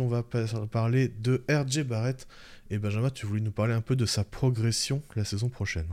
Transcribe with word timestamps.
on 0.00 0.08
va 0.08 0.22
parler 0.70 1.08
de 1.08 1.44
RJ 1.48 1.84
Barrett. 1.84 2.26
Et 2.70 2.78
Benjamin, 2.78 3.10
tu 3.10 3.26
voulais 3.26 3.40
nous 3.40 3.52
parler 3.52 3.74
un 3.74 3.80
peu 3.80 3.96
de 3.96 4.06
sa 4.06 4.24
progression 4.24 5.02
la 5.14 5.24
saison 5.24 5.48
prochaine. 5.48 5.86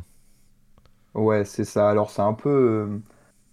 Ouais, 1.13 1.45
c'est 1.45 1.65
ça. 1.65 1.89
Alors, 1.89 2.09
c'est 2.09 2.21
un 2.21 2.33
peu, 2.33 2.49
euh, 2.49 2.99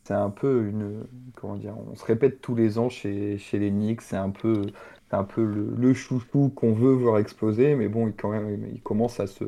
c'est 0.04 0.14
un 0.14 0.30
peu 0.30 0.66
une, 0.68 1.06
comment 1.36 1.56
dire, 1.56 1.74
on 1.78 1.94
se 1.94 2.04
répète 2.04 2.40
tous 2.40 2.54
les 2.54 2.78
ans 2.78 2.88
chez, 2.88 3.38
chez 3.38 3.58
les 3.58 3.71
Knicks. 3.71 4.00
C'est 4.02 4.16
un 4.16 4.30
peu, 4.30 4.62
un 5.10 5.24
peu 5.24 5.44
le, 5.44 5.94
chouchou 5.94 6.51
qu'on 6.51 6.73
veut 6.73 6.93
voir 6.93 7.19
exploser, 7.19 7.75
mais 7.75 7.89
bon, 7.89 8.09
il, 8.09 8.14
quand 8.14 8.30
même, 8.30 8.67
il 8.73 8.80
commence 8.82 9.21
à 9.21 9.27
se, 9.27 9.45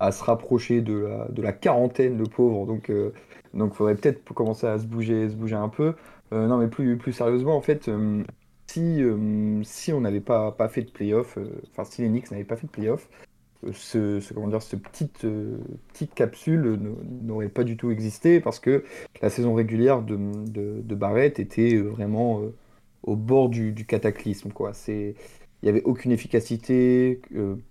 à 0.00 0.12
se 0.12 0.24
rapprocher 0.24 0.80
de 0.80 0.94
la, 0.94 1.28
de 1.28 1.42
la 1.42 1.52
quarantaine, 1.52 2.18
le 2.18 2.24
pauvre. 2.24 2.66
Donc, 2.66 2.90
euh, 2.90 3.12
donc, 3.54 3.74
faudrait 3.74 3.94
peut-être 3.94 4.24
commencer 4.34 4.66
à 4.66 4.78
se 4.78 4.86
bouger, 4.86 5.28
se 5.30 5.36
bouger 5.36 5.56
un 5.56 5.68
peu. 5.68 5.94
Euh, 6.32 6.46
non, 6.48 6.58
mais 6.58 6.68
plus, 6.68 6.96
plus 6.98 7.12
sérieusement, 7.12 7.56
en 7.56 7.60
fait, 7.60 7.88
si, 8.76 9.00
si 9.62 9.92
on 9.92 10.00
n'avait 10.00 10.20
pas, 10.20 10.52
pas 10.52 10.68
fait 10.68 10.82
de 10.82 10.90
playoff, 10.90 11.38
enfin, 11.70 11.84
si 11.84 12.02
les 12.02 12.08
Knicks 12.08 12.30
n'avaient 12.30 12.44
pas 12.44 12.56
fait 12.56 12.66
de 12.66 12.72
playoff, 12.72 13.08
ce, 13.72 14.32
comment 14.32 14.48
dire, 14.48 14.62
cette 14.62 14.82
petite, 14.82 15.24
euh, 15.24 15.56
petite 15.92 16.14
capsule 16.14 16.78
n'aurait 17.22 17.48
pas 17.48 17.64
du 17.64 17.76
tout 17.76 17.90
existé 17.90 18.40
parce 18.40 18.60
que 18.60 18.84
la 19.22 19.30
saison 19.30 19.54
régulière 19.54 20.02
de, 20.02 20.16
de, 20.46 20.94
Barrett 20.94 21.38
était 21.38 21.74
euh, 21.74 21.82
vraiment 21.82 22.40
euh, 22.40 22.54
au 23.02 23.16
bord 23.16 23.48
du, 23.48 23.74
cataclysme. 23.86 24.50
Quoi. 24.50 24.72
il 24.88 25.14
n'y 25.62 25.68
avait 25.68 25.82
aucune 25.84 26.12
efficacité, 26.12 27.20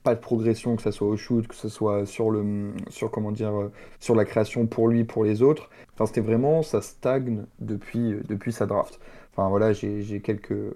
pas 0.04 0.16
de 0.16 0.20
progression, 0.20 0.76
que 0.76 0.82
ce 0.82 0.92
soit 0.92 1.08
au 1.08 1.18
shoot, 1.18 1.48
que 1.48 1.56
ce 1.56 1.70
soit 1.70 2.06
sur, 2.06 2.32
le, 2.32 2.74
sur, 2.90 3.12
comment 3.12 3.32
dire, 3.32 3.70
sur 4.00 4.16
la 4.16 4.26
création 4.26 4.66
pour 4.68 4.88
lui, 4.88 5.04
pour 5.04 5.24
les 5.24 5.42
autres. 5.42 5.70
Enfin, 5.94 6.06
c'était 6.06 6.22
vraiment, 6.22 6.62
ça 6.62 6.82
stagne 6.82 7.46
depuis, 7.60 8.16
depuis 8.28 8.54
sa 8.54 8.66
draft. 8.66 9.00
Enfin 9.34 9.50
voilà, 9.50 9.74
j'ai 9.74 10.22
quelques, 10.22 10.74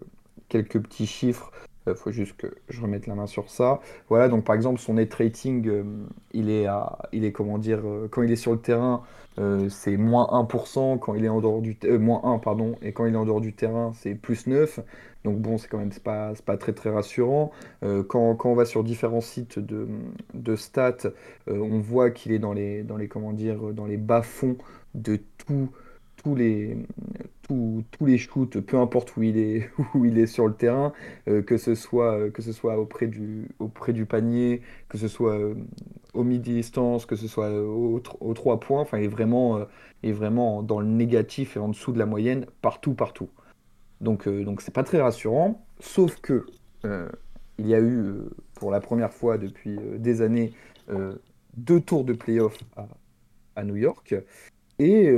quelques 0.49 0.79
petits 0.79 1.07
chiffres. 1.07 1.51
Il 1.87 1.95
faut 1.95 2.11
juste 2.11 2.35
que 2.37 2.47
je 2.69 2.81
remette 2.81 3.07
la 3.07 3.15
main 3.15 3.27
sur 3.27 3.49
ça. 3.49 3.79
Voilà, 4.09 4.27
donc 4.27 4.43
par 4.43 4.55
exemple, 4.55 4.79
son 4.79 4.95
net 4.95 5.13
rating, 5.13 5.67
euh, 5.67 5.83
il, 6.33 6.49
est 6.49 6.65
à, 6.65 6.99
il 7.11 7.25
est, 7.25 7.31
comment 7.31 7.57
dire, 7.57 7.79
euh, 7.83 8.07
quand 8.09 8.21
il 8.21 8.31
est 8.31 8.35
sur 8.35 8.51
le 8.51 8.59
terrain, 8.59 9.01
euh, 9.39 9.69
c'est 9.69 9.97
moins 9.97 10.27
1%, 10.31 10.99
quand 10.99 11.15
il 11.15 11.25
est 11.25 11.29
en 11.29 11.41
dehors 11.41 11.61
du 11.61 11.77
moins 11.97 12.21
1, 12.23 12.39
pardon, 12.39 12.75
et 12.81 12.91
quand 12.91 13.05
il 13.05 13.13
est 13.13 13.17
en 13.17 13.25
dehors 13.25 13.41
du 13.41 13.53
terrain, 13.53 13.91
c'est 13.95 14.13
plus 14.13 14.47
9. 14.47 14.81
Donc 15.23 15.39
bon, 15.39 15.57
c'est 15.57 15.67
quand 15.67 15.79
même 15.79 15.91
pas, 16.03 16.33
pas 16.45 16.57
très 16.57 16.73
très 16.73 16.89
rassurant. 16.89 17.51
Quand, 17.81 18.35
quand, 18.35 18.49
on 18.51 18.55
va 18.55 18.63
sur 18.63 18.85
différents 18.85 19.19
sites 19.19 19.59
de, 19.59 19.87
de 20.33 20.55
stats, 20.55 21.09
on 21.47 21.79
voit 21.79 22.09
qu'il 22.09 22.31
est 22.31 22.39
dans 22.39 22.53
les, 22.53 22.83
dans 22.83 22.95
les, 22.95 23.09
comment 23.09 23.33
dire, 23.33 23.73
dans 23.73 23.85
les 23.85 23.97
bas-fonds 23.97 24.55
de 24.95 25.19
tout 25.45 25.69
tous 26.23 26.35
les, 26.35 26.77
tous, 27.43 27.83
tous 27.91 28.05
les 28.05 28.17
shoots, 28.17 28.59
peu 28.59 28.77
importe 28.77 29.15
où 29.15 29.23
il 29.23 29.37
est, 29.37 29.69
où 29.93 30.05
il 30.05 30.17
est 30.17 30.27
sur 30.27 30.47
le 30.47 30.53
terrain, 30.53 30.93
euh, 31.27 31.41
que, 31.41 31.57
ce 31.57 31.75
soit, 31.75 32.29
que 32.31 32.41
ce 32.41 32.51
soit 32.51 32.77
auprès 32.77 33.07
du, 33.07 33.47
auprès 33.59 33.93
du 33.93 34.05
panier, 34.05 34.61
que 34.89 34.97
ce 34.97 35.07
soit 35.07 35.37
euh, 35.37 35.55
au 36.13 36.23
midi-distance, 36.23 37.05
que 37.05 37.15
ce 37.15 37.27
soit 37.27 37.51
aux, 37.51 38.33
trois 38.33 38.59
points, 38.59 38.81
enfin, 38.81 38.97
est, 38.97 39.07
vraiment, 39.07 39.57
euh, 39.57 39.65
est 40.03 40.11
vraiment 40.11 40.61
dans 40.61 40.79
le 40.79 40.87
négatif 40.87 41.55
et 41.55 41.59
en 41.59 41.69
dessous 41.69 41.91
de 41.91 41.99
la 41.99 42.05
moyenne, 42.05 42.45
partout, 42.61 42.93
partout. 42.93 43.29
Donc, 44.01 44.29
donc 44.29 44.61
c'est 44.61 44.73
pas 44.73 44.83
très 44.83 45.01
rassurant, 45.01 45.65
sauf 45.79 46.21
que 46.21 46.45
il 46.85 47.67
y 47.67 47.75
a 47.75 47.81
eu, 47.81 48.13
pour 48.55 48.71
la 48.71 48.79
première 48.79 49.11
fois 49.11 49.37
depuis 49.37 49.77
des 49.97 50.21
années, 50.21 50.53
deux 51.57 51.81
tours 51.81 52.05
de 52.05 52.13
playoff 52.13 52.57
à, 52.77 52.87
à 53.57 53.65
New 53.65 53.75
York. 53.75 54.15
Et 54.79 55.13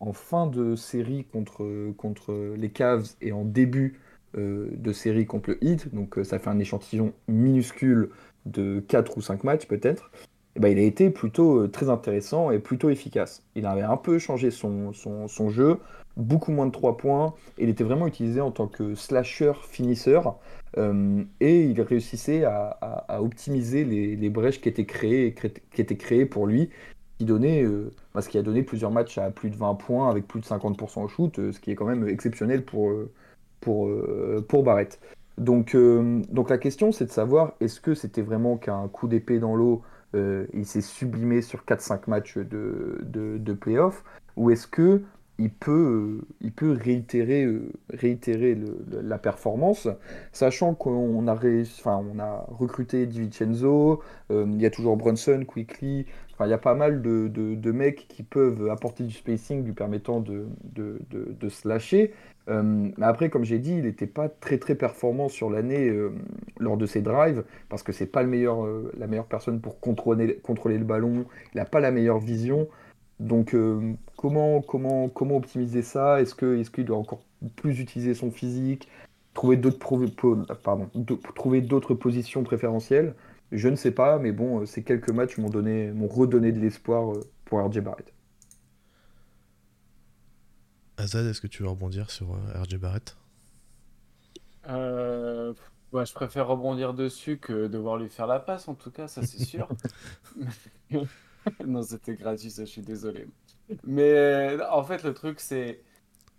en 0.00 0.12
fin 0.12 0.48
de 0.48 0.74
série 0.74 1.24
contre, 1.32 1.92
contre 1.96 2.54
les 2.56 2.70
Cavs 2.70 3.06
et 3.20 3.30
en 3.30 3.44
début 3.44 4.00
de 4.34 4.92
série 4.92 5.26
contre 5.26 5.50
le 5.50 5.64
Heat, 5.64 5.94
donc 5.94 6.18
ça 6.24 6.38
fait 6.40 6.50
un 6.50 6.58
échantillon 6.58 7.12
minuscule 7.28 8.10
de 8.46 8.80
4 8.80 9.16
ou 9.16 9.20
5 9.20 9.44
matchs 9.44 9.66
peut-être, 9.66 10.10
eh 10.56 10.60
ben, 10.60 10.68
il 10.68 10.78
a 10.78 10.82
été 10.82 11.10
plutôt 11.10 11.68
très 11.68 11.90
intéressant 11.90 12.50
et 12.50 12.58
plutôt 12.58 12.88
efficace. 12.90 13.42
Il 13.54 13.66
avait 13.66 13.82
un 13.82 13.96
peu 13.96 14.18
changé 14.18 14.50
son, 14.50 14.92
son, 14.92 15.48
jeu, 15.50 15.78
beaucoup 16.16 16.50
moins 16.50 16.66
de 16.66 16.72
3 16.72 16.96
points, 16.96 17.34
il 17.58 17.68
était 17.68 17.84
vraiment 17.84 18.06
utilisé 18.06 18.40
en 18.40 18.50
tant 18.50 18.66
que 18.66 18.94
slasher 18.94 19.52
finisseur, 19.68 20.38
et 21.40 21.62
il 21.62 21.80
réussissait 21.80 22.44
à, 22.44 22.76
à, 23.08 23.22
optimiser 23.22 23.84
les, 23.84 24.16
les, 24.16 24.30
brèches 24.30 24.60
qui 24.60 24.68
étaient 24.68 24.84
créées, 24.84 25.34
qui 25.72 25.80
étaient 25.80 25.96
créées 25.96 26.26
pour 26.26 26.46
lui, 26.46 26.70
qui 27.18 27.24
donnait, 27.24 27.62
euh, 27.62 27.90
parce 28.12 28.28
qu'il 28.28 28.38
a 28.38 28.42
donné 28.42 28.62
plusieurs 28.62 28.90
matchs 28.90 29.18
à 29.18 29.30
plus 29.30 29.50
de 29.50 29.56
20 29.56 29.74
points 29.74 30.10
avec 30.10 30.26
plus 30.26 30.40
de 30.40 30.44
50% 30.46 31.02
au 31.02 31.08
shoot, 31.08 31.38
euh, 31.38 31.52
ce 31.52 31.60
qui 31.60 31.70
est 31.70 31.74
quand 31.74 31.86
même 31.86 32.06
exceptionnel 32.08 32.64
pour, 32.64 32.90
euh, 32.90 33.10
pour, 33.60 33.90
pour 34.48 34.62
Barrett. 34.62 35.00
Donc, 35.38 35.76
donc 35.76 36.48
la 36.48 36.56
question 36.56 36.92
c'est 36.92 37.04
de 37.04 37.10
savoir 37.10 37.54
est-ce 37.60 37.80
que 37.80 37.94
c'était 37.94 38.22
vraiment 38.22 38.56
qu'un 38.56 38.88
coup 38.88 39.06
d'épée 39.06 39.38
dans 39.38 39.54
l'eau, 39.54 39.82
il 40.14 40.64
s'est 40.64 40.80
sublimé 40.80 41.42
sur 41.42 41.64
4-5 41.64 42.08
matchs 42.08 42.38
de, 42.38 43.00
de, 43.02 43.36
de 43.36 43.52
playoff, 43.52 44.02
ou 44.36 44.50
est-ce 44.50 44.66
que 44.66 45.02
il 45.38 45.50
peut, 45.50 46.22
il 46.40 46.52
peut 46.52 46.72
réitérer, 46.72 47.46
réitérer 47.90 48.58
la 48.90 49.18
performance, 49.18 49.88
sachant 50.32 50.74
qu'on 50.74 51.28
a, 51.28 52.46
recruté 52.48 53.06
DiVincenzo, 53.06 54.02
il 54.30 54.60
y 54.60 54.66
a 54.66 54.70
toujours 54.70 54.96
Brunson, 54.96 55.44
Quickly, 55.46 56.06
il 56.44 56.50
y 56.50 56.52
a 56.52 56.58
pas 56.58 56.74
mal 56.74 57.00
de, 57.00 57.72
mecs 57.72 58.06
qui 58.08 58.22
peuvent 58.22 58.68
apporter 58.70 59.04
du 59.04 59.12
spacing 59.12 59.64
lui 59.64 59.72
permettant 59.72 60.20
de, 60.20 60.48
se 61.48 61.68
lâcher. 61.68 62.12
Euh, 62.48 62.62
mais 62.96 63.06
après, 63.06 63.28
comme 63.28 63.44
j'ai 63.44 63.58
dit, 63.58 63.72
il 63.72 63.84
n'était 63.84 64.06
pas 64.06 64.28
très 64.28 64.58
très 64.58 64.76
performant 64.76 65.28
sur 65.28 65.50
l'année 65.50 65.88
euh, 65.88 66.12
lors 66.60 66.76
de 66.76 66.86
ses 66.86 67.02
drives 67.02 67.42
parce 67.68 67.82
que 67.82 67.90
c'est 67.90 68.06
pas 68.06 68.22
euh, 68.22 68.92
la 68.96 69.08
meilleure 69.08 69.26
personne 69.26 69.60
pour 69.60 69.80
contrôler, 69.80 70.36
contrôler 70.36 70.78
le 70.78 70.84
ballon. 70.84 71.24
Il 71.54 71.56
n'a 71.56 71.64
pas 71.64 71.80
la 71.80 71.90
meilleure 71.90 72.20
vision. 72.20 72.68
Donc, 73.20 73.56
comment, 74.16 74.60
comment, 74.62 75.08
comment 75.08 75.36
optimiser 75.36 75.82
ça? 75.82 76.20
Est-ce 76.20 76.34
qu'il 76.34 76.60
est 76.60 76.70
qu'il 76.70 76.84
doit 76.84 76.98
encore 76.98 77.22
plus 77.56 77.80
utiliser 77.80 78.14
son 78.14 78.30
physique? 78.30 78.88
Trouver 79.34 79.56
d'autres, 79.56 79.78
pardon, 80.62 80.88
trouver 81.34 81.60
d'autres 81.60 81.94
positions 81.94 82.42
préférentielles? 82.42 83.14
Je 83.52 83.68
ne 83.68 83.76
sais 83.76 83.92
pas, 83.92 84.18
mais 84.18 84.32
bon, 84.32 84.60
euh, 84.60 84.66
ces 84.66 84.82
quelques 84.82 85.10
matchs 85.10 85.38
m'ont 85.38 85.50
donné, 85.50 85.92
m'ont 85.92 86.08
redonné 86.08 86.50
de 86.52 86.58
l'espoir 86.58 87.12
euh, 87.12 87.20
pour 87.44 87.64
RJ 87.64 87.78
Barrett. 87.80 88.12
Azad, 90.96 91.26
est-ce 91.26 91.40
que 91.40 91.46
tu 91.46 91.62
veux 91.62 91.68
rebondir 91.68 92.10
sur 92.10 92.34
euh, 92.34 92.62
RJ 92.62 92.76
Barrett? 92.78 93.16
Bah, 94.64 96.04
Je 96.04 96.12
préfère 96.12 96.48
rebondir 96.48 96.92
dessus 96.92 97.38
que 97.38 97.68
devoir 97.68 97.98
lui 97.98 98.08
faire 98.08 98.26
la 98.26 98.40
passe, 98.40 98.66
en 98.66 98.74
tout 98.74 98.90
cas, 98.90 99.06
ça 99.06 99.22
c'est 99.22 99.44
sûr. 99.44 99.68
non, 101.66 101.82
c'était 101.82 102.14
gratuit, 102.14 102.52
je 102.56 102.64
suis 102.64 102.82
désolé. 102.82 103.26
Mais 103.84 104.56
en 104.70 104.82
fait, 104.82 105.02
le 105.02 105.14
truc, 105.14 105.40
c'est 105.40 105.80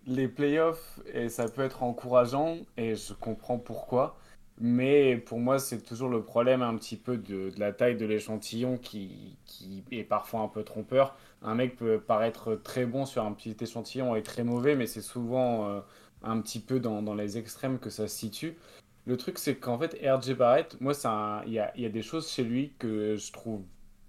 les 0.06 0.28
playoffs, 0.28 1.00
et 1.12 1.28
ça 1.28 1.48
peut 1.48 1.62
être 1.62 1.82
encourageant, 1.82 2.58
et 2.76 2.94
je 2.94 3.12
comprends 3.12 3.58
pourquoi. 3.58 4.18
Mais 4.60 5.16
pour 5.16 5.38
moi, 5.38 5.58
c'est 5.60 5.82
toujours 5.82 6.08
le 6.08 6.22
problème 6.22 6.62
un 6.62 6.76
petit 6.76 6.96
peu 6.96 7.16
de, 7.16 7.52
la 7.58 7.72
taille 7.72 7.96
de 7.96 8.04
l'échantillon 8.06 8.76
qui, 8.76 9.36
est 9.92 10.04
parfois 10.04 10.40
un 10.40 10.48
peu 10.48 10.64
trompeur. 10.64 11.16
Un 11.42 11.54
mec 11.54 11.76
peut 11.76 12.00
paraître 12.00 12.56
très 12.56 12.84
bon 12.84 13.06
sur 13.06 13.24
un 13.24 13.32
petit 13.32 13.56
échantillon 13.60 14.16
et 14.16 14.22
très 14.22 14.42
mauvais, 14.42 14.74
mais 14.74 14.86
c'est 14.86 15.02
souvent 15.02 15.68
euh, 15.68 15.80
un 16.22 16.40
petit 16.40 16.58
peu 16.58 16.80
dans, 16.80 17.14
les 17.14 17.38
extrêmes 17.38 17.78
que 17.78 17.90
ça 17.90 18.08
se 18.08 18.16
situe. 18.16 18.56
Le 19.06 19.16
truc, 19.16 19.38
c'est 19.38 19.56
qu'en 19.56 19.78
fait, 19.78 19.96
RJ 20.02 20.34
Barrett, 20.34 20.76
moi, 20.80 20.92
il 21.46 21.52
y 21.52 21.60
a, 21.60 21.88
des 21.88 22.02
choses 22.02 22.28
chez 22.28 22.42
lui 22.42 22.72
que 22.78 23.16
je 23.16 23.32
trouve 23.32 23.62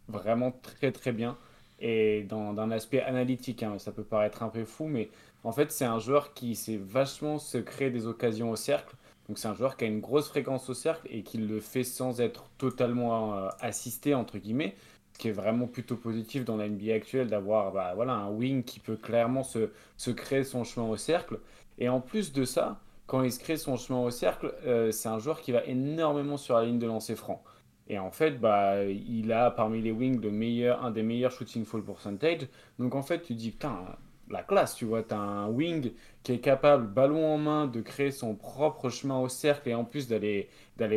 vraiment 0.09 0.51
très 0.51 0.91
très 0.91 1.11
bien. 1.11 1.37
Et 1.79 2.23
dans 2.23 2.53
d'un 2.53 2.71
aspect 2.71 3.01
analytique, 3.01 3.63
hein, 3.63 3.79
ça 3.79 3.91
peut 3.91 4.03
paraître 4.03 4.43
un 4.43 4.49
peu 4.49 4.65
fou, 4.65 4.85
mais 4.85 5.09
en 5.43 5.53
fait, 5.53 5.71
c'est 5.71 5.85
un 5.85 5.99
joueur 5.99 6.33
qui 6.33 6.55
sait 6.55 6.77
vachement 6.77 7.39
se 7.39 7.57
créer 7.57 7.89
des 7.89 8.05
occasions 8.05 8.51
au 8.51 8.57
cercle 8.57 8.95
donc 9.29 9.37
c'est 9.37 9.47
un 9.47 9.53
joueur 9.53 9.77
qui 9.77 9.85
a 9.85 9.87
une 9.87 9.99
grosse 9.99 10.27
fréquence 10.27 10.69
au 10.71 10.73
cercle 10.73 11.07
et 11.11 11.21
qui 11.21 11.37
le 11.37 11.59
fait 11.59 11.83
sans 11.83 12.19
être 12.19 12.49
totalement 12.57 13.35
euh, 13.35 13.49
assisté, 13.59 14.15
entre 14.15 14.39
guillemets, 14.39 14.75
ce 15.13 15.19
qui 15.19 15.27
est 15.27 15.31
vraiment 15.31 15.67
plutôt 15.67 15.95
positif 15.95 16.43
dans 16.45 16.57
la 16.57 16.67
NBA 16.67 16.93
actuelle 16.95 17.27
d'avoir 17.27 17.71
bah, 17.71 17.93
voilà, 17.93 18.13
un 18.13 18.31
wing 18.31 18.63
qui 18.63 18.79
peut 18.79 18.95
clairement 18.95 19.43
se, 19.43 19.69
se, 19.97 20.09
créer 20.09 20.43
son 20.43 20.63
chemin 20.63 20.87
au 20.87 20.97
cercle. 20.97 21.39
Et 21.77 21.89
en 21.89 22.01
plus 22.01 22.33
de 22.33 22.43
ça, 22.43 22.79
quand 23.05 23.21
il 23.21 23.31
se 23.31 23.39
crée 23.39 23.57
son 23.57 23.77
chemin 23.77 23.99
au 23.99 24.09
cercle, 24.09 24.51
euh, 24.65 24.89
c'est 24.91 25.09
un 25.09 25.19
joueur 25.19 25.41
qui 25.41 25.51
va 25.51 25.63
énormément 25.65 26.37
sur 26.37 26.55
la 26.55 26.65
ligne 26.65 26.79
de 26.79 26.87
lancer 26.87 27.15
franc. 27.15 27.43
Et 27.89 27.97
en 27.97 28.11
fait, 28.11 28.39
bah, 28.39 28.83
il 28.85 29.31
a 29.31 29.49
parmi 29.51 29.81
les 29.81 29.91
wings 29.91 30.21
le 30.21 30.31
meilleur, 30.31 30.83
un 30.85 30.91
des 30.91 31.03
meilleurs 31.03 31.31
shooting 31.31 31.65
fall 31.65 31.83
percentage. 31.83 32.47
Donc 32.77 32.93
en 32.95 33.01
fait, 33.01 33.23
tu 33.23 33.33
dis, 33.33 33.51
putain, 33.51 33.83
la 34.29 34.43
classe, 34.43 34.75
tu 34.75 34.85
vois. 34.85 35.03
Tu 35.03 35.13
as 35.13 35.19
un 35.19 35.47
wing 35.49 35.91
qui 36.23 36.33
est 36.33 36.39
capable, 36.39 36.87
ballon 36.87 37.25
en 37.25 37.37
main, 37.37 37.67
de 37.67 37.81
créer 37.81 38.11
son 38.11 38.35
propre 38.35 38.89
chemin 38.89 39.19
au 39.19 39.27
cercle 39.27 39.69
et 39.69 39.75
en 39.75 39.85
plus 39.85 40.07
d'aller 40.07 40.47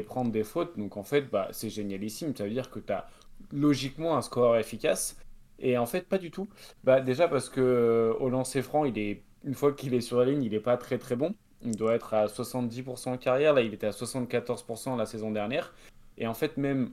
prendre 0.07 0.31
des 0.31 0.45
fautes. 0.45 0.79
Donc 0.79 0.97
en 0.97 1.03
fait, 1.03 1.23
bah, 1.23 1.49
c'est 1.53 1.71
génialissime. 1.71 2.37
Ça 2.37 2.45
veut 2.45 2.51
dire 2.51 2.71
que 2.71 2.79
tu 2.79 2.93
as 2.93 3.07
logiquement 3.53 4.17
un 4.17 4.23
score 4.23 4.57
efficace. 4.57 5.17
Et 5.59 5.79
en 5.79 5.87
fait, 5.87 6.09
pas 6.09 6.19
du 6.19 6.31
tout. 6.31 6.49
Bah, 6.85 7.01
déjà 7.01 7.29
parce 7.29 7.49
que 7.49 8.15
au 8.21 8.29
lancer 8.29 8.63
franc, 8.63 8.85
il 8.85 8.99
est, 8.99 9.23
une 9.45 9.55
fois 9.55 9.73
qu'il 9.73 9.95
est 9.95 10.01
sur 10.01 10.19
la 10.19 10.27
ligne, 10.27 10.43
il 10.43 10.51
n'est 10.51 10.61
pas 10.61 10.77
très 10.77 10.99
très 10.99 11.17
bon. 11.17 11.35
Il 11.65 11.77
doit 11.77 11.95
être 11.95 12.15
à 12.15 12.27
70% 12.27 13.11
en 13.11 13.17
carrière. 13.17 13.55
Là, 13.55 13.63
il 13.63 13.73
était 13.73 13.87
à 13.87 13.91
74% 13.91 14.97
la 14.97 15.07
saison 15.07 15.31
dernière. 15.31 15.73
Et 16.19 16.27
en 16.27 16.35
fait, 16.35 16.57
même 16.57 16.93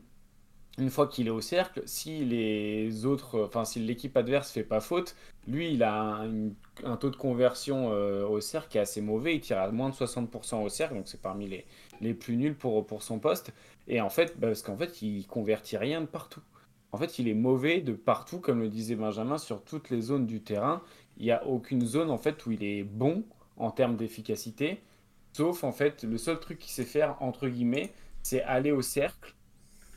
une 0.80 0.90
fois 0.90 1.08
qu'il 1.08 1.28
est 1.28 1.32
au 1.32 1.42
cercle, 1.42 1.82
si 1.86 2.24
les 2.26 3.06
autres, 3.06 3.44
enfin 3.44 3.66
si 3.66 3.80
l'équipe 3.80 4.16
adverse 4.16 4.52
fait 4.52 4.64
pas 4.64 4.80
faute, 4.80 5.16
lui 5.48 5.74
il 5.74 5.84
a 5.84 6.24
un, 6.84 6.96
taux 6.96 7.10
de 7.10 7.16
conversion 7.16 7.92
euh, 7.92 8.26
au 8.26 8.40
cercle 8.40 8.70
qui 8.70 8.78
est 8.78 8.82
assez 8.82 9.02
mauvais, 9.02 9.36
il 9.36 9.42
tire 9.42 9.60
à 9.60 9.70
moins 9.72 9.90
de 9.90 9.96
60% 9.96 10.64
au 10.64 10.70
cercle, 10.70 10.96
donc 10.96 11.08
c'est 11.08 11.22
parmi 11.22 11.48
les, 11.48 11.66
les 12.02 12.14
plus 12.14 12.38
nuls 12.38 12.56
pour, 12.56 12.86
pour 12.86 13.04
son 13.04 13.20
poste. 13.20 13.52
Et 13.88 14.00
en 14.02 14.10
fait, 14.10 14.40
parce 14.40 14.62
qu'en 14.62 14.78
fait 14.78 15.02
il 15.02 15.26
convertit 15.28 15.78
rien 15.78 16.02
de 16.02 16.06
partout. 16.06 16.42
En 16.92 16.98
fait 16.98 17.20
il 17.20 17.28
est 17.28 17.34
mauvais 17.34 17.82
de 17.82 17.94
partout, 17.94 18.40
comme 18.40 18.62
le 18.62 18.70
disait 18.70 18.96
Benjamin, 18.96 19.38
sur 19.38 19.64
toutes 19.64 19.90
les 19.90 20.02
zones 20.02 20.26
du 20.26 20.42
terrain. 20.42 20.82
Il 21.18 21.26
n'y 21.26 21.32
a 21.32 21.46
aucune 21.46 21.86
zone 21.86 22.10
en 22.10 22.18
fait 22.18 22.46
où 22.46 22.52
il 22.52 22.64
est 22.64 22.84
bon 22.84 23.24
en 23.58 23.72
termes 23.72 23.98
d'efficacité, 23.98 24.80
sauf 25.34 25.66
en 25.66 25.74
fait 25.74 26.04
le 26.04 26.18
seul 26.18 26.40
truc 26.40 26.60
qu'il 26.60 26.72
sait 26.72 26.86
faire 26.86 27.18
entre 27.20 27.50
guillemets, 27.50 27.92
c'est 28.24 28.44
aller 28.44 28.72
au 28.72 28.82
cercle 28.82 29.36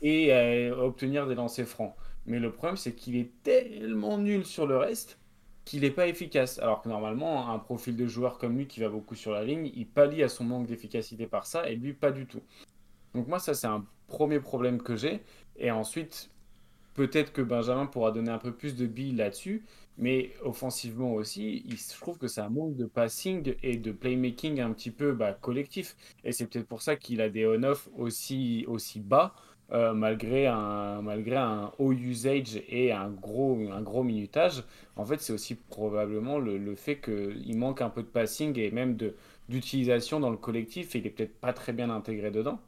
et 0.01 0.33
euh, 0.33 0.75
obtenir 0.75 1.27
des 1.27 1.35
lancers 1.35 1.67
francs. 1.67 1.95
Mais 2.25 2.39
le 2.39 2.51
problème, 2.51 2.77
c'est 2.77 2.93
qu'il 2.93 3.15
est 3.15 3.31
tellement 3.43 4.17
nul 4.17 4.45
sur 4.45 4.65
le 4.67 4.77
reste 4.77 5.17
qu'il 5.65 5.81
n'est 5.81 5.91
pas 5.91 6.07
efficace. 6.07 6.59
Alors 6.59 6.81
que 6.81 6.89
normalement, 6.89 7.49
un 7.49 7.59
profil 7.59 7.95
de 7.95 8.07
joueur 8.07 8.37
comme 8.37 8.57
lui 8.57 8.67
qui 8.67 8.79
va 8.79 8.89
beaucoup 8.89 9.15
sur 9.15 9.31
la 9.31 9.43
ligne, 9.43 9.71
il 9.75 9.87
pallie 9.87 10.23
à 10.23 10.29
son 10.29 10.43
manque 10.43 10.67
d'efficacité 10.67 11.27
par 11.27 11.45
ça, 11.45 11.69
et 11.69 11.75
lui, 11.75 11.93
pas 11.93 12.11
du 12.11 12.25
tout. 12.25 12.41
Donc 13.13 13.27
moi, 13.27 13.39
ça, 13.39 13.53
c'est 13.53 13.67
un 13.67 13.85
premier 14.07 14.39
problème 14.39 14.81
que 14.81 14.95
j'ai. 14.95 15.21
Et 15.57 15.71
ensuite, 15.71 16.31
peut-être 16.93 17.31
que 17.31 17.41
Benjamin 17.41 17.85
pourra 17.85 18.11
donner 18.11 18.31
un 18.31 18.39
peu 18.39 18.53
plus 18.53 18.75
de 18.75 18.85
billes 18.85 19.15
là-dessus, 19.15 19.65
mais 19.97 20.31
offensivement 20.43 21.13
aussi, 21.13 21.63
je 21.69 21.99
trouve 21.99 22.17
que 22.17 22.27
un 22.39 22.49
manque 22.49 22.75
de 22.75 22.85
passing 22.85 23.55
et 23.63 23.77
de 23.77 23.91
playmaking 23.91 24.59
un 24.59 24.71
petit 24.73 24.91
peu 24.91 25.13
bah, 25.13 25.33
collectif. 25.33 25.95
Et 26.23 26.31
c'est 26.31 26.47
peut-être 26.47 26.67
pour 26.67 26.81
ça 26.81 26.95
qu'il 26.95 27.21
a 27.21 27.29
des 27.29 27.45
on-off 27.45 27.89
aussi, 27.97 28.65
aussi 28.67 28.99
bas. 28.99 29.35
Euh, 29.71 29.93
malgré, 29.93 30.45
un, 30.45 31.01
malgré 31.01 31.37
un 31.37 31.71
haut 31.79 31.93
usage 31.93 32.61
et 32.67 32.91
un 32.91 33.09
gros, 33.09 33.57
un 33.71 33.81
gros 33.81 34.03
minutage, 34.03 34.63
en 34.95 35.05
fait, 35.05 35.21
c'est 35.21 35.33
aussi 35.33 35.55
probablement 35.55 36.37
le, 36.37 36.57
le 36.57 36.75
fait 36.75 36.97
qu'il 36.99 37.57
manque 37.57 37.81
un 37.81 37.89
peu 37.89 38.03
de 38.03 38.07
passing 38.07 38.57
et 38.59 38.69
même 38.71 38.97
d'utilisation 39.49 40.19
dans 40.19 40.29
le 40.29 40.37
collectif 40.37 40.95
et 40.95 40.99
il 40.99 41.07
est 41.07 41.09
peut-être 41.09 41.39
pas 41.39 41.53
très 41.53 41.73
bien 41.73 41.89
intégré 41.89 42.29
dedans. 42.29 42.59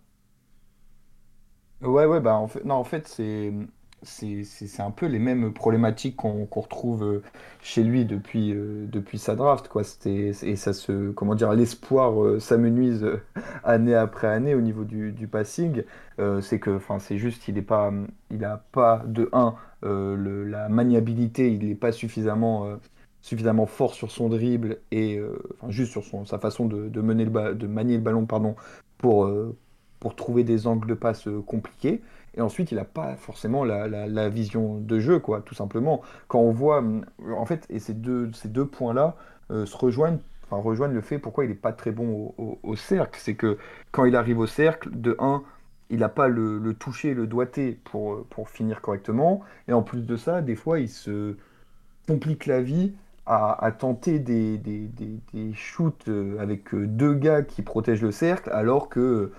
Ouais, 1.81 2.06
ouais, 2.06 2.19
bah 2.21 2.36
en 2.36 2.48
fait, 2.48 2.63
non, 2.66 2.75
en 2.75 2.83
fait, 2.83 3.07
c'est 3.07 3.51
c'est 4.06 4.81
un 4.81 4.92
peu 4.92 5.07
les 5.07 5.19
mêmes 5.19 5.53
problématiques 5.53 6.15
qu'on 6.18 6.47
retrouve 6.51 7.03
euh, 7.03 7.24
chez 7.62 7.83
lui 7.83 8.06
depuis, 8.06 8.53
euh, 8.53 8.86
depuis 8.88 9.18
sa 9.18 9.36
draft. 9.36 9.68
Quoi. 9.68 9.83
Et 10.06 10.56
ça 10.56 10.74
se, 10.74 11.12
comment 11.12 11.36
dire, 11.36 11.53
l'espoir 11.53 12.21
euh, 12.24 12.39
s'amenuise 12.39 13.06
année 13.63 13.95
après 13.95 14.27
année 14.27 14.56
au 14.56 14.62
niveau 14.62 14.83
du, 14.83 15.27
passing. 15.27 15.83
c'est 16.42 16.59
que, 16.59 16.75
enfin, 16.75 17.00
c'est 17.00 17.18
juste, 17.18 17.47
il 17.47 17.56
n'a 17.56 17.62
pas, 17.63 17.92
pas 18.71 19.03
de 19.06 19.30
1 19.33 19.56
la 19.81 20.69
maniabilité, 20.69 21.51
il 21.51 21.68
n'est 21.68 21.75
pas 21.75 21.92
suffisamment, 21.92 22.68
suffisamment 23.21 23.65
fort 23.65 23.94
sur 23.94 24.12
son 24.12 24.30
dribble 24.30 24.80
et 24.92 25.19
juste 25.69 25.92
sur 25.92 26.03
son, 26.03 26.25
sa 26.25 26.39
façon 26.39 26.65
de, 26.65 27.01
mener 27.01 27.25
le 27.25 27.56
de 27.56 27.68
manier 27.68 27.95
le 27.95 28.01
ballon 28.01 28.25
pardon, 28.25 28.56
pour, 28.97 29.30
pour 30.00 30.15
trouver 30.15 30.44
des 30.44 30.68
angles 30.68 30.88
de 30.88 30.94
passe 30.94 31.27
compliqués. 31.45 32.01
Et 32.36 32.42
ensuite, 32.42 32.72
il 32.72 32.76
n'a 32.76 32.86
pas 32.86 33.16
forcément 33.16 33.64
la, 33.64 34.30
vision 34.30 34.78
de 34.80 35.00
jeu, 35.00 35.20
quoi, 35.20 35.42
tout 35.42 35.56
simplement. 35.56 36.02
Quand 36.28 36.40
on 36.40 36.52
voit, 36.52 36.84
euh, 36.84 37.02
en 37.36 37.46
fait, 37.46 37.66
et 37.70 37.80
ces 37.80 37.94
deux, 37.94 38.32
ces 38.34 38.50
deux 38.50 38.66
points-là 38.66 39.16
euh, 39.52 39.66
se 39.66 39.76
rejoignent, 39.78 40.20
enfin, 40.44 40.62
rejoignent 40.62 40.94
le 40.94 41.02
fait 41.02 41.18
pourquoi 41.18 41.46
il 41.46 41.50
n'est 41.50 41.56
pas 41.56 41.72
très 41.72 41.92
bon 41.92 42.34
au, 42.38 42.76
cercle. 42.76 43.20
C'est 43.22 43.36
que 43.36 43.58
quand 43.92 44.06
il 44.06 44.16
arrive 44.16 44.40
au 44.40 44.48
cercle, 44.48 44.90
de 44.92 45.16
1, 45.20 45.44
il 45.90 46.00
n'a 46.00 46.10
pas 46.10 46.28
le, 46.28 46.74
toucher, 46.74 47.14
le 47.14 47.28
doigté 47.28 47.80
pour, 47.86 48.26
pour 48.26 48.50
finir 48.50 48.81
correctement. 48.81 49.42
Et 49.68 49.74
en 49.74 49.81
plus 49.81 50.06
de 50.06 50.18
ça, 50.18 50.42
des 50.42 50.56
fois, 50.56 50.80
il 50.80 50.90
se 50.90 51.38
complique 52.08 52.48
la 52.48 52.62
vie 52.62 52.94
à, 53.28 53.72
tenter 53.72 54.20
des, 54.20 54.60
des, 54.60 54.88
des, 55.34 55.54
shoots 55.54 56.10
euh, 56.10 56.38
avec 56.38 56.76
deux 56.76 57.16
gars 57.16 57.42
qui 57.42 57.64
protègent 57.64 58.04
le 58.04 58.12
cercle, 58.12 58.52
alors 58.52 58.88
que 58.88 59.31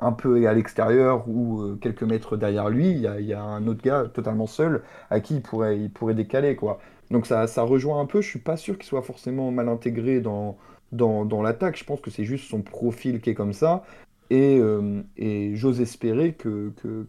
un 0.00 0.12
peu 0.12 0.46
à 0.48 0.54
l'extérieur 0.54 1.28
ou 1.28 1.62
euh, 1.62 1.78
quelques 1.80 2.02
mètres 2.02 2.36
derrière 2.36 2.70
lui, 2.70 2.90
il 2.90 3.00
y, 3.00 3.32
a, 3.34 3.42
un 3.42 3.66
autre 3.66 3.82
gars 3.82 4.04
totalement 4.12 4.46
seul 4.46 4.82
à 5.10 5.20
qui 5.20 5.36
il 5.36 5.42
pourrait, 5.42 5.78
il 5.78 5.90
pourrait 5.90 6.14
décaler. 6.14 6.56
Quoi. 6.56 6.80
Donc 7.10 7.26
ça, 7.26 7.46
ça 7.46 7.62
rejoint 7.62 8.00
un 8.00 8.06
peu, 8.06 8.20
je 8.20 8.28
suis 8.28 8.38
pas 8.38 8.56
sûr 8.56 8.76
qu'il 8.78 8.86
soit 8.86 9.02
forcément 9.02 9.50
mal 9.50 9.68
intégré 9.68 10.20
dans, 10.20 10.56
dans, 10.92 11.42
l'attaque, 11.42 11.76
je 11.76 11.84
pense 11.84 12.00
que 12.00 12.10
c'est 12.10 12.24
juste 12.24 12.48
son 12.48 12.62
profil 12.62 13.20
qui 13.20 13.30
est 13.30 13.34
comme 13.34 13.52
ça. 13.52 13.84
Et, 14.30 14.58
euh, 14.58 15.02
et 15.16 15.56
j'ose 15.56 15.80
espérer 15.80 16.34
que, 16.34 16.72
que, 16.82 17.06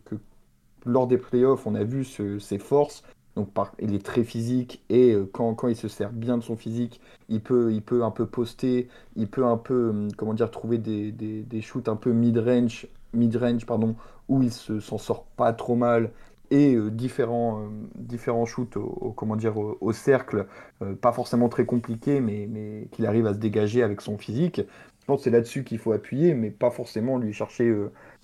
lors 0.86 1.08
des 1.08 1.18
playoffs, 1.18 1.68
on 1.68 1.76
a 1.76 1.84
vu 1.84 2.04
ses 2.04 2.58
forces. 2.58 3.04
Donc 3.36 3.50
il 3.80 3.96
est 3.96 4.06
très 4.06 4.24
physique 4.24 4.84
et 4.90 5.14
euh, 5.14 5.30
quand, 5.32 5.54
quand, 5.56 5.70
il 5.70 5.76
se 5.76 5.88
sert 5.88 6.12
bien 6.12 6.38
de 6.38 6.44
son 6.44 6.58
physique, 6.58 7.00
il 7.30 7.42
peut, 7.42 7.72
il 7.72 7.82
peut 7.82 8.04
un 8.04 8.12
peu 8.12 8.26
poster, 8.26 8.90
il 9.16 9.28
peut 9.28 9.46
un 9.46 9.58
peu, 9.58 9.90
hum, 9.90 10.12
comment 10.18 10.34
dire, 10.34 10.52
trouver 10.52 10.78
des, 10.78 11.12
des, 11.12 11.42
des 11.44 11.62
shoots 11.62 11.88
un 11.88 11.96
peu 11.96 12.12
mid-range, 12.12 12.88
mid-range 13.14 13.66
pardon, 13.66 13.96
où 14.28 14.44
il 14.44 14.52
se, 14.52 14.80
s'en 14.80 14.98
sort 14.98 15.24
pas 15.38 15.54
trop 15.54 15.76
mal 15.76 16.12
et 16.52 16.76
euh, 16.76 16.92
différents, 16.92 17.62
euh, 17.62 17.68
différents 17.96 18.46
shoots 18.46 18.78
au, 18.78 19.14
comment 19.16 19.36
dire, 19.36 19.58
au, 19.58 19.94
cercle, 19.94 20.48
euh, 20.82 20.94
pas 20.96 21.14
forcément 21.14 21.50
très 21.50 21.66
compliqués, 21.66 22.20
mais, 22.20 22.48
mais 22.50 22.88
qu'il 22.92 23.06
arrive 23.06 23.26
à 23.26 23.34
se 23.34 23.40
dégager 23.40 23.82
avec 23.82 24.02
son 24.02 24.18
physique. 24.18 24.62
Je 25.00 25.06
pense 25.06 25.20
que 25.20 25.24
c'est 25.24 25.30
là-dessus 25.32 25.64
qu'il 25.64 25.80
faut 25.80 25.94
appuyer, 25.94 26.34
mais 26.36 26.52
pas 26.52 26.70
forcément 26.70 27.18
lui 27.18 27.34
chercher, 27.34 27.74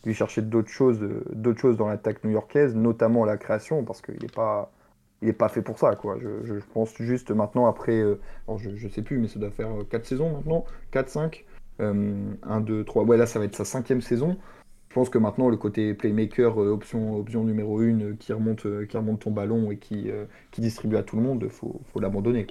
lui 0.05 0.13
chercher 0.13 0.43
d'autres 0.43 0.69
choses, 0.69 0.99
d'autres 1.33 1.59
choses 1.59 1.77
dans 1.77 1.87
l'attaque 1.87 2.23
new-yorkaise, 2.23 2.75
notamment 2.75 3.25
la 3.25 3.37
création, 3.37 3.83
parce 3.83 4.01
qu'il 4.01 4.19
n'est 4.21 4.27
pas 4.27 4.71
il 5.21 5.27
n'est 5.27 5.33
pas 5.33 5.49
fait 5.49 5.61
pour 5.61 5.79
ça, 5.79 5.95
quoi. 5.95 6.17
Je, 6.19 6.53
pense 6.73 6.95
juste 6.99 7.31
maintenant, 7.31 7.65
après, 7.65 7.99
euh, 7.99 8.19
je, 8.57 8.75
je 8.75 8.87
sais 8.87 9.01
plus, 9.01 9.17
mais 9.17 9.27
ça 9.27 9.39
doit 9.39 9.51
faire 9.51 9.69
4 9.89 10.01
euh, 10.01 10.05
saisons 10.05 10.31
maintenant, 10.31 10.65
4, 10.91 11.09
5, 11.09 11.45
1, 11.79 12.61
2, 12.61 12.83
3, 12.83 13.03
ouais, 13.03 13.17
là, 13.17 13.25
ça 13.25 13.39
va 13.39 13.45
être 13.45 13.55
sa 13.55 13.65
cinquième 13.65 14.01
saison. 14.01 14.37
Je 14.89 14.93
pense 14.93 15.09
que 15.09 15.17
maintenant, 15.17 15.49
le 15.49 15.57
côté 15.57 15.93
playmaker, 15.93 16.61
euh, 16.61 16.69
option, 16.69 17.17
option 17.17 17.43
numéro 17.43 17.79
1, 17.79 18.15
qui, 18.19 18.31
remonte, 18.33 18.67
qui 18.87 18.97
remonte 18.97 19.21
ton 19.21 19.31
ballon 19.31 19.71
et 19.71 19.77
qui, 19.77 20.09
qui 20.51 20.61
distribue 20.61 20.97
à 20.97 21.03
tout 21.03 21.15
le 21.15 21.23
monde, 21.23 21.43
il 21.43 21.49
faut, 21.49 21.81
faut 21.91 21.99
l'abandonner. 21.99 22.47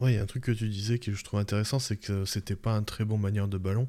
Ouais, 0.00 0.12
il 0.12 0.16
y 0.16 0.18
a 0.18 0.22
un 0.22 0.26
truc 0.26 0.44
que 0.44 0.52
tu 0.52 0.68
disais 0.68 0.98
qui 0.98 1.12
je 1.12 1.24
trouve 1.24 1.38
intéressant, 1.38 1.78
c'est 1.78 1.96
que 1.96 2.24
c'était 2.24 2.56
pas 2.56 2.72
un 2.72 2.82
très 2.82 3.04
bon 3.04 3.16
manière 3.16 3.46
de 3.46 3.58
ballon. 3.58 3.86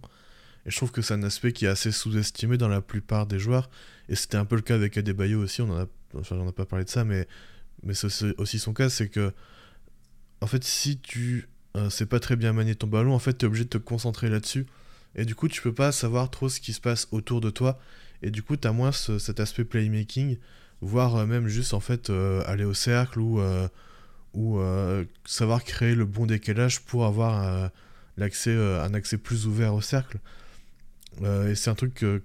Et 0.66 0.72
je 0.72 0.78
trouve 0.78 0.92
que 0.92 1.02
c'est 1.02 1.14
un 1.14 1.24
aspect 1.24 1.52
qui 1.52 1.66
est 1.66 1.70
assez 1.70 1.92
sous-estimé 1.92 2.58
dans 2.58 2.68
la 2.68 2.82
plupart 2.82 3.28
des 3.28 3.38
joueurs. 3.38 3.70
Et 4.10 4.16
c'était 4.16 4.38
un 4.38 4.46
peu 4.46 4.56
le 4.56 4.62
cas 4.62 4.76
avec 4.76 4.98
Adebayo 4.98 5.40
aussi, 5.42 5.62
on 5.62 5.70
en 5.70 5.82
a, 5.82 5.86
enfin, 6.16 6.48
ai 6.48 6.52
pas 6.52 6.66
parlé 6.66 6.86
de 6.86 6.90
ça, 6.90 7.04
mais 7.04 7.28
mais 7.84 7.94
c'est 7.94 8.38
aussi 8.40 8.60
son 8.60 8.74
cas, 8.74 8.90
c'est 8.90 9.10
que, 9.10 9.34
en 10.42 10.48
fait, 10.48 10.64
si 10.64 10.98
tu 11.00 11.48
euh, 11.76 11.90
sais 11.90 12.06
pas 12.06 12.20
très 12.20 12.36
bien 12.36 12.54
manier 12.54 12.76
ton 12.76 12.88
ballon, 12.88 13.14
en 13.14 13.20
fait, 13.20 13.38
tu 13.38 13.46
es 13.46 13.48
obligé 13.48 13.66
de 13.66 13.70
te 13.70 13.78
concentrer 13.78 14.30
là-dessus. 14.30 14.66
Et 15.16 15.26
du 15.26 15.36
coup, 15.36 15.48
tu 15.48 15.62
peux 15.62 15.74
pas 15.74 15.92
savoir 15.92 16.30
trop 16.30 16.50
ce 16.50 16.60
qui 16.60 16.74
se 16.74 16.82
passe 16.82 17.08
autour 17.12 17.42
de 17.42 17.50
toi. 17.50 17.80
Et 18.22 18.32
du 18.32 18.44
coup, 18.44 18.58
tu 18.58 18.68
as 18.68 18.72
moins 18.72 18.92
cet 18.92 19.40
aspect 19.40 19.66
playmaking, 19.66 20.38
voire 20.82 21.16
euh, 21.16 21.26
même 21.26 21.48
juste, 21.48 21.74
en 21.74 21.80
fait, 21.80 22.10
euh, 22.10 22.44
aller 22.46 22.64
au 22.66 22.74
cercle 22.74 23.20
ou, 23.20 23.42
ou 24.34 24.60
savoir 25.26 25.64
créer 25.64 25.96
le 25.96 26.06
bon 26.06 26.26
décalage 26.26 26.82
pour 26.82 27.06
avoir 27.06 27.72
l'accès, 28.18 28.54
un 28.54 28.94
accès 28.94 29.18
plus 29.18 29.48
ouvert 29.48 29.74
au 29.74 29.82
cercle. 29.82 30.20
et 31.22 31.56
c'est 31.56 31.70
un 31.70 31.76
truc 31.76 31.94
que 31.94 32.22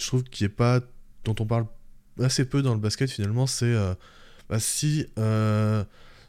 je 0.00 0.06
trouve 0.06 0.24
qui 0.24 0.44
est 0.44 0.48
pas 0.48 0.80
dont 1.24 1.34
on 1.40 1.46
parle 1.46 1.66
assez 2.22 2.46
peu 2.46 2.62
dans 2.62 2.72
le 2.72 2.80
basket 2.80 3.10
finalement, 3.10 3.46
c'est 3.46 3.74
bah, 4.48 4.60
si 4.60 5.06
euh, 5.18 5.84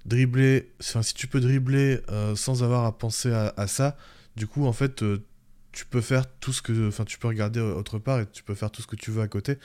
dribbler, 0.05 0.71
si 0.79 1.13
tu 1.13 1.27
peux 1.27 1.39
dribbler 1.39 1.99
euh, 2.09 2.35
sans 2.35 2.63
avoir 2.63 2.85
à 2.85 2.97
penser 2.97 3.31
à, 3.31 3.67
ça, 3.67 3.97
du 4.35 4.47
coup, 4.47 4.65
en 4.65 4.73
fait, 4.73 5.03
euh, 5.03 5.23
tu 5.71 5.85
peux 5.85 6.01
faire 6.01 6.25
tout 6.39 6.53
ce 6.53 6.61
que, 6.61 6.87
enfin, 6.87 7.05
tu 7.05 7.17
peux 7.17 7.27
regarder 7.27 7.59
autre 7.59 7.99
part 7.99 8.19
et 8.21 8.25
tu 8.27 8.43
peux 8.43 8.55
faire 8.55 8.71
tout 8.71 8.81
ce 8.81 8.87
que 8.87 8.95
tu 8.95 9.11
veux 9.11 9.21
à 9.21 9.27
côté. 9.27 9.57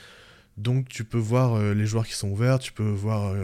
Donc, 0.58 0.88
tu 0.88 1.04
peux 1.04 1.18
voir 1.18 1.74
les 1.74 1.86
joueurs 1.86 2.06
qui 2.06 2.12
sont 2.12 2.28
ouverts, 2.28 2.58
tu 2.58 2.72
peux 2.72 2.82
voir 2.82 3.34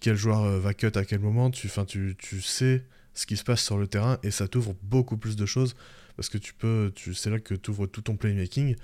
quel 0.00 0.14
joueur 0.14 0.60
va 0.60 0.72
cut 0.72 0.92
à 0.94 1.04
quel 1.04 1.18
moment, 1.18 1.50
tu, 1.50 1.68
tu, 1.88 2.14
tu 2.16 2.40
sais 2.42 2.84
ce 3.14 3.26
qui 3.26 3.36
se 3.36 3.42
passe 3.42 3.62
sur 3.62 3.76
le 3.78 3.88
terrain 3.88 4.18
et 4.22 4.30
ça 4.30 4.46
t'ouvre 4.46 4.76
beaucoup 4.82 5.16
plus 5.16 5.34
de 5.34 5.46
choses 5.46 5.74
parce 6.16 6.28
que 6.28 6.38
tu 6.38 6.54
peux, 6.54 6.92
tu, 6.94 7.14
c'est 7.14 7.30
là 7.30 7.40
que 7.40 7.54
tu 7.54 7.70
ouvres 7.70 7.86
tout 7.86 8.02
ton 8.02 8.16
playmaking 8.16 8.76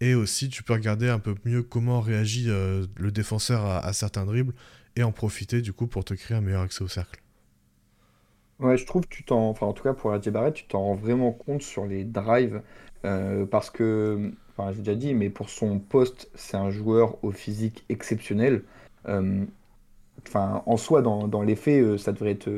et 0.00 0.14
aussi 0.14 0.48
tu 0.48 0.64
peux 0.64 0.72
regarder 0.72 1.08
un 1.08 1.20
peu 1.20 1.36
mieux 1.44 1.62
comment 1.62 2.00
réagit 2.00 2.46
le 2.46 3.10
défenseur 3.10 3.64
à, 3.64 3.92
certains 3.92 4.26
dribbles 4.26 4.54
et 4.96 5.02
en 5.02 5.12
profiter 5.12 5.60
du 5.60 5.72
coup 5.72 5.86
pour 5.86 6.04
te 6.04 6.14
créer 6.14 6.36
un 6.36 6.40
meilleur 6.40 6.62
accès 6.62 6.82
au 6.82 6.88
cercle. 6.88 7.22
Ouais, 8.58 8.78
je 8.78 8.86
trouve 8.86 9.02
que 9.02 9.14
tu 9.14 9.22
t'en, 9.22 9.50
enfin 9.50 9.66
en 9.66 9.74
tout 9.74 9.82
cas 9.82 9.92
pour 9.92 10.12
RJ 10.14 10.30
Barrett, 10.30 10.54
tu 10.54 10.64
t'en 10.64 10.80
rends 10.80 10.94
vraiment 10.94 11.30
compte 11.30 11.62
sur 11.62 11.84
les 11.84 12.04
drives 12.04 12.62
euh, 13.04 13.44
parce 13.46 13.70
que, 13.70 14.32
enfin 14.56 14.72
j'ai 14.72 14.78
déjà 14.78 14.94
dit, 14.94 15.14
mais 15.14 15.28
pour 15.30 15.50
son 15.50 15.78
poste, 15.78 16.30
c'est 16.34 16.56
un 16.56 16.70
joueur 16.70 17.22
au 17.22 17.30
physique 17.32 17.84
exceptionnel. 17.90 18.62
Euh, 19.08 19.44
enfin, 20.26 20.62
en 20.66 20.76
soi, 20.78 21.02
dans, 21.02 21.28
dans 21.28 21.42
les 21.42 21.54
faits, 21.54 21.82
euh, 21.82 21.98
ça 21.98 22.12
devrait 22.12 22.32
être 22.32 22.50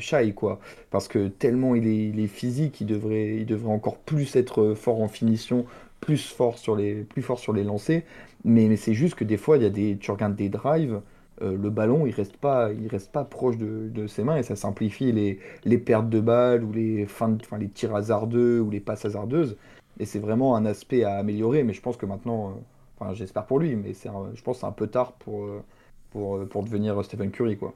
shy, 0.00 0.34
quoi. 0.34 0.60
Parce 0.90 1.06
que 1.08 1.28
tellement 1.28 1.74
il 1.74 2.18
est, 2.18 2.26
physique, 2.26 2.80
il 2.80 2.86
devrait, 2.86 3.36
il 3.36 3.46
devrait 3.46 3.72
encore 3.72 3.98
plus 3.98 4.36
être 4.36 4.74
fort 4.74 5.00
en 5.02 5.08
finition, 5.08 5.66
plus 6.00 6.30
fort 6.30 6.58
sur 6.58 6.76
les, 6.76 6.94
plus 7.04 7.22
fort 7.22 7.38
sur 7.38 7.52
les 7.52 7.64
lancers. 7.64 8.02
Mais, 8.44 8.68
mais 8.68 8.76
c'est 8.76 8.94
juste 8.94 9.14
que 9.16 9.24
des 9.24 9.36
fois, 9.36 9.58
il 9.58 9.62
y 9.64 9.66
a 9.66 9.70
des, 9.70 9.98
tu 9.98 10.10
regardes 10.10 10.36
des 10.36 10.48
drives, 10.48 11.00
euh, 11.42 11.56
le 11.56 11.70
ballon, 11.70 12.06
il 12.06 12.12
reste 12.14 12.36
pas, 12.36 12.72
il 12.72 12.88
reste 12.88 13.12
pas 13.12 13.24
proche 13.24 13.56
de, 13.58 13.88
de 13.88 14.06
ses 14.06 14.24
mains 14.24 14.36
et 14.36 14.42
ça 14.42 14.56
simplifie 14.56 15.12
les, 15.12 15.40
les 15.64 15.78
pertes 15.78 16.08
de 16.10 16.20
balles 16.20 16.64
ou 16.64 16.72
les, 16.72 17.06
fins 17.06 17.28
de- 17.30 17.42
enfin, 17.44 17.58
les 17.58 17.68
tirs 17.68 17.94
hasardeux 17.94 18.60
ou 18.60 18.70
les 18.70 18.80
passes 18.80 19.04
hasardeuses. 19.04 19.56
Et 19.98 20.06
c'est 20.06 20.18
vraiment 20.18 20.56
un 20.56 20.64
aspect 20.66 21.04
à 21.04 21.16
améliorer. 21.18 21.62
Mais 21.64 21.72
je 21.72 21.80
pense 21.82 21.96
que 21.96 22.06
maintenant, 22.06 22.50
euh, 22.50 22.52
enfin, 22.98 23.14
j'espère 23.14 23.46
pour 23.46 23.58
lui, 23.58 23.76
mais 23.76 23.94
c'est 23.94 24.08
un- 24.08 24.30
je 24.34 24.42
pense 24.42 24.56
que 24.58 24.60
c'est 24.60 24.66
un 24.66 24.72
peu 24.72 24.86
tard 24.88 25.12
pour, 25.14 25.44
euh, 25.44 25.62
pour, 26.10 26.46
pour 26.48 26.62
devenir 26.64 27.02
Stephen 27.04 27.30
Curry, 27.30 27.56
quoi. 27.58 27.74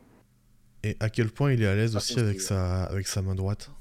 Et 0.85 0.97
à 1.00 1.11
quel 1.11 1.33
point 1.33 1.50
il 1.50 1.62
est 1.62 1.66
à 1.66 1.75
l'aise 1.75 1.97
aussi 1.97 2.21
avec 2.21 2.40
sa, 2.40 2.85
avec 2.85 3.09
sa 3.09 3.23
main 3.23 3.35
droite? 3.35 3.73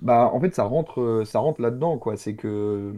Bah, 0.00 0.30
en 0.32 0.40
fait, 0.40 0.54
ça 0.54 0.62
rentre, 0.64 1.24
ça 1.26 1.40
rentre 1.40 1.60
là-dedans, 1.60 1.98
quoi. 1.98 2.16
C'est 2.16 2.34
que 2.36 2.94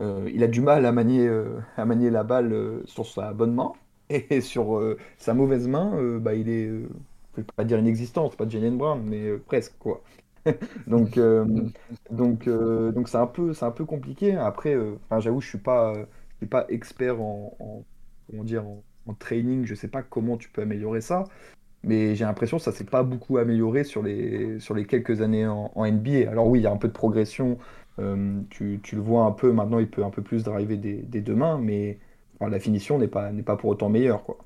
euh, 0.00 0.30
il 0.34 0.42
a 0.42 0.46
du 0.48 0.60
mal 0.60 0.84
à 0.86 0.92
manier, 0.92 1.26
euh, 1.26 1.60
à 1.76 1.84
manier 1.86 2.10
la 2.10 2.22
balle 2.24 2.52
euh, 2.52 2.82
sur 2.86 3.06
sa 3.06 3.32
bonne 3.32 3.54
main 3.54 3.72
et 4.10 4.40
sur 4.40 4.76
euh, 4.78 4.98
sa 5.18 5.34
mauvaise 5.34 5.68
main, 5.68 5.96
euh, 5.98 6.18
bah, 6.18 6.34
il 6.34 6.48
est, 6.48 6.66
euh, 6.66 6.88
je 7.36 7.40
vais 7.42 7.46
pas 7.56 7.64
dire 7.64 7.78
inexistant, 7.78 8.30
c'est 8.30 8.36
pas 8.36 8.48
Jalen 8.48 8.76
Brown, 8.78 9.02
mais 9.04 9.22
euh, 9.26 9.42
presque, 9.46 9.74
quoi. 9.78 10.02
Donc, 10.86 11.18
donc, 12.10 12.44
c'est 13.08 13.16
un 13.16 13.26
peu, 13.26 13.54
c'est 13.54 13.64
un 13.64 13.70
peu 13.70 13.84
compliqué. 13.86 14.34
Après, 14.36 14.76
j'avoue, 15.20 15.40
je 15.40 15.48
suis 15.48 15.58
pas, 15.58 15.94
suis 16.38 16.46
pas 16.46 16.66
expert 16.68 17.20
en, 17.20 17.56
en- 17.60 17.84
comment 18.30 18.44
dire, 18.44 18.66
en, 18.66 19.14
training. 19.18 19.64
Je 19.64 19.74
sais 19.74 19.88
pas 19.88 20.02
comment 20.02 20.36
tu 20.36 20.50
peux 20.50 20.60
améliorer 20.62 21.00
ça. 21.00 21.24
Mais 21.82 22.14
j'ai 22.16 22.24
l'impression 22.24 22.58
que 22.58 22.62
ça 22.64 22.72
s'est 22.72 22.84
pas 22.84 23.02
beaucoup 23.04 23.38
amélioré 23.38 23.84
sur 23.84 24.02
les, 24.02 24.60
sur 24.60 24.74
les 24.74 24.86
quelques 24.86 25.22
années 25.22 25.46
en, 25.46 25.72
en 25.74 25.84
NBA. 25.86 26.30
Alors 26.30 26.48
oui, 26.48 26.60
il 26.60 26.62
y 26.62 26.66
a 26.66 26.72
un 26.72 26.76
peu 26.78 26.88
de 26.88 26.92
progression. 26.94 27.58
tu, 28.50 28.80
tu 28.82 28.96
le 28.96 29.02
vois 29.02 29.24
un 29.24 29.32
peu, 29.32 29.52
maintenant 29.52 29.78
il 29.78 29.88
peut 29.90 30.04
un 30.04 30.10
peu 30.10 30.22
plus 30.22 30.44
driver 30.44 30.76
des, 30.78 30.96
des 31.02 31.20
deux 31.20 31.34
mains, 31.34 31.58
mais 31.58 31.98
enfin, 32.34 32.50
la 32.50 32.60
finition 32.60 32.98
n'est 32.98 33.08
pas, 33.08 33.32
n'est 33.32 33.42
pas 33.42 33.56
pour 33.56 33.70
autant 33.70 33.88
meilleure, 33.88 34.24
quoi. 34.24 34.38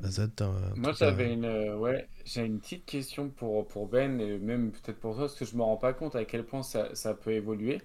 Un 0.00 0.10
Moi, 0.76 0.92
j'avais 0.92 1.32
une, 1.32 1.44
euh, 1.44 1.76
ouais, 1.76 2.06
j'ai 2.24 2.44
une 2.44 2.60
petite 2.60 2.86
question 2.86 3.30
pour, 3.30 3.66
pour 3.66 3.88
Ben 3.88 4.20
et 4.20 4.38
même 4.38 4.70
peut-être 4.70 5.00
pour 5.00 5.14
toi, 5.14 5.24
parce 5.24 5.34
que 5.34 5.44
je 5.44 5.56
me 5.56 5.62
rends 5.62 5.76
pas 5.76 5.92
compte 5.92 6.14
à 6.14 6.24
quel 6.24 6.44
point 6.46 6.62
ça, 6.62 6.94
ça 6.94 7.14
peut 7.14 7.32
évoluer. 7.32 7.80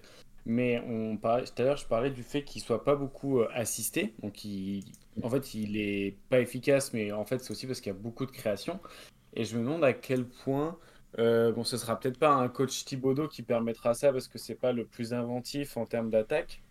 Mais 0.46 0.80
on 0.86 1.16
parlait, 1.16 1.44
tout 1.44 1.54
à 1.62 1.64
l'heure, 1.64 1.76
je 1.76 1.86
parlais 1.86 2.10
du 2.10 2.22
fait 2.22 2.44
qu'il 2.44 2.62
soit 2.62 2.84
pas 2.84 2.96
beaucoup 2.96 3.40
euh, 3.40 3.48
assisté. 3.52 4.14
Donc, 4.22 4.44
il, 4.44 4.84
en 5.22 5.30
fait, 5.30 5.54
il 5.54 5.76
est 5.76 6.16
pas 6.28 6.40
efficace, 6.40 6.92
mais 6.92 7.12
en 7.12 7.24
fait, 7.24 7.38
c'est 7.40 7.50
aussi 7.50 7.66
parce 7.66 7.80
qu'il 7.80 7.92
y 7.92 7.96
a 7.96 7.98
beaucoup 7.98 8.26
de 8.26 8.30
création. 8.32 8.80
Et 9.34 9.44
je 9.44 9.56
me 9.56 9.64
demande 9.64 9.84
à 9.84 9.92
quel 9.92 10.26
point, 10.28 10.78
euh, 11.18 11.52
bon, 11.52 11.64
ce 11.64 11.76
sera 11.76 11.98
peut-être 11.98 12.18
pas 12.18 12.32
un 12.32 12.48
coach 12.48 12.84
Thibodeau 12.84 13.28
qui 13.28 13.42
permettra 13.42 13.94
ça 13.94 14.12
parce 14.12 14.28
que 14.28 14.38
c'est 14.38 14.54
pas 14.54 14.72
le 14.72 14.86
plus 14.86 15.14
inventif 15.14 15.76
en 15.76 15.86
termes 15.86 16.10
d'attaque. 16.10 16.63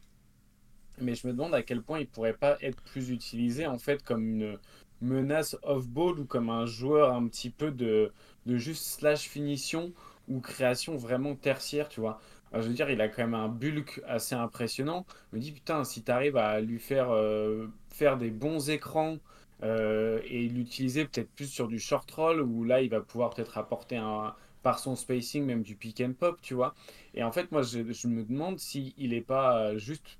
Mais 1.01 1.15
je 1.15 1.27
me 1.27 1.33
demande 1.33 1.55
à 1.55 1.63
quel 1.63 1.81
point 1.81 1.99
il 1.99 2.07
pourrait 2.07 2.33
pas 2.33 2.57
être 2.61 2.81
plus 2.83 3.09
utilisé 3.09 3.65
en 3.67 3.79
fait 3.79 4.03
comme 4.03 4.27
une 4.27 4.57
menace 5.01 5.57
off-ball 5.63 6.19
ou 6.19 6.25
comme 6.25 6.49
un 6.49 6.65
joueur 6.65 7.13
un 7.13 7.27
petit 7.27 7.49
peu 7.49 7.71
de, 7.71 8.11
de 8.45 8.57
juste 8.57 8.85
slash 8.85 9.27
finition 9.27 9.91
ou 10.29 10.39
création 10.39 10.95
vraiment 10.95 11.35
tertiaire, 11.35 11.89
tu 11.89 11.99
vois. 11.99 12.19
Je 12.53 12.67
veux 12.67 12.73
dire, 12.73 12.89
il 12.89 13.01
a 13.01 13.09
quand 13.09 13.23
même 13.23 13.33
un 13.33 13.49
bulk 13.49 14.01
assez 14.07 14.35
impressionnant. 14.35 15.05
Je 15.31 15.37
me 15.37 15.41
dis, 15.41 15.51
putain, 15.51 15.83
si 15.83 16.03
tu 16.03 16.11
arrives 16.11 16.37
à 16.37 16.61
lui 16.61 16.79
faire 16.79 17.09
euh, 17.09 17.67
faire 17.89 18.17
des 18.17 18.29
bons 18.29 18.69
écrans 18.69 19.17
euh, 19.63 20.19
et 20.25 20.47
l'utiliser 20.47 21.05
peut-être 21.05 21.31
plus 21.31 21.47
sur 21.47 21.67
du 21.67 21.79
short 21.79 22.09
roll, 22.11 22.41
où 22.41 22.63
là, 22.63 22.81
il 22.81 22.89
va 22.89 23.01
pouvoir 23.01 23.31
peut-être 23.31 23.57
apporter 23.57 23.97
un, 23.97 24.35
par 24.61 24.79
son 24.79 24.95
spacing 24.95 25.45
même 25.45 25.63
du 25.63 25.75
pick 25.75 25.99
and 26.01 26.13
pop, 26.13 26.39
tu 26.41 26.53
vois. 26.53 26.75
Et 27.15 27.23
en 27.23 27.31
fait, 27.31 27.51
moi, 27.51 27.63
je, 27.63 27.79
me 28.07 28.23
demande 28.23 28.59
s'il 28.59 28.93
n'est 28.97 29.21
pas 29.21 29.57
euh, 29.59 29.77
juste 29.77 30.19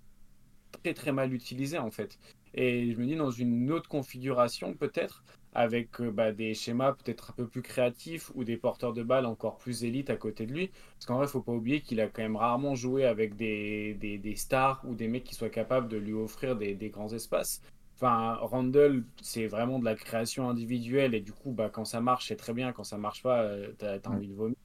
très 0.82 0.94
très 0.94 1.12
mal 1.12 1.34
utilisé 1.34 1.78
en 1.78 1.92
fait. 1.92 2.20
Et 2.54 2.92
je 2.92 2.98
me 2.98 3.06
dis 3.06 3.16
dans 3.16 3.32
une 3.32 3.72
autre 3.72 3.90
configuration 3.90 4.76
peut-être 4.76 5.24
avec 5.54 6.02
euh, 6.02 6.12
bah, 6.12 6.32
des 6.32 6.54
schémas 6.54 6.94
peut-être 6.94 7.32
un 7.32 7.34
peu 7.34 7.48
plus 7.48 7.62
créatifs 7.62 8.32
ou 8.36 8.44
des 8.44 8.58
porteurs 8.58 8.94
de 8.94 9.04
balles 9.04 9.26
encore 9.26 9.58
plus 9.58 9.84
élites 9.84 10.10
à 10.10 10.18
côté 10.18 10.46
de 10.46 10.54
lui. 10.54 10.72
Parce 10.96 11.06
qu'en 11.06 11.18
vrai, 11.18 11.26
il 11.28 11.30
faut 11.30 11.42
pas 11.42 11.52
oublier 11.54 11.82
qu'il 11.82 12.02
a 12.02 12.08
quand 12.08 12.24
même 12.24 12.36
rarement 12.36 12.76
joué 12.76 13.06
avec 13.06 13.36
des, 13.36 13.94
des, 13.96 14.18
des 14.18 14.36
stars 14.36 14.82
ou 14.86 14.96
des 14.96 15.08
mecs 15.08 15.24
qui 15.24 15.36
soient 15.36 15.50
capables 15.50 15.88
de 15.90 15.98
lui 15.98 16.14
offrir 16.14 16.56
des, 16.58 16.76
des 16.76 16.90
grands 16.90 17.14
espaces. 17.14 17.62
Enfin, 17.96 18.36
Randall, 18.42 19.06
c'est 19.22 19.48
vraiment 19.48 19.80
de 19.80 19.86
la 19.86 19.96
création 19.96 20.50
individuelle 20.50 21.14
et 21.16 21.22
du 21.22 21.32
coup, 21.34 21.52
bah, 21.52 21.70
quand 21.70 21.86
ça 21.86 22.02
marche, 22.02 22.28
c'est 22.30 22.36
très 22.36 22.54
bien. 22.54 22.74
Quand 22.74 22.84
ça 22.84 22.98
marche 22.98 23.22
pas, 23.24 23.44
euh, 23.44 23.74
t'as, 23.78 24.00
t'as 24.00 24.10
envie 24.10 24.28
de 24.28 24.34
vomir. 24.34 24.58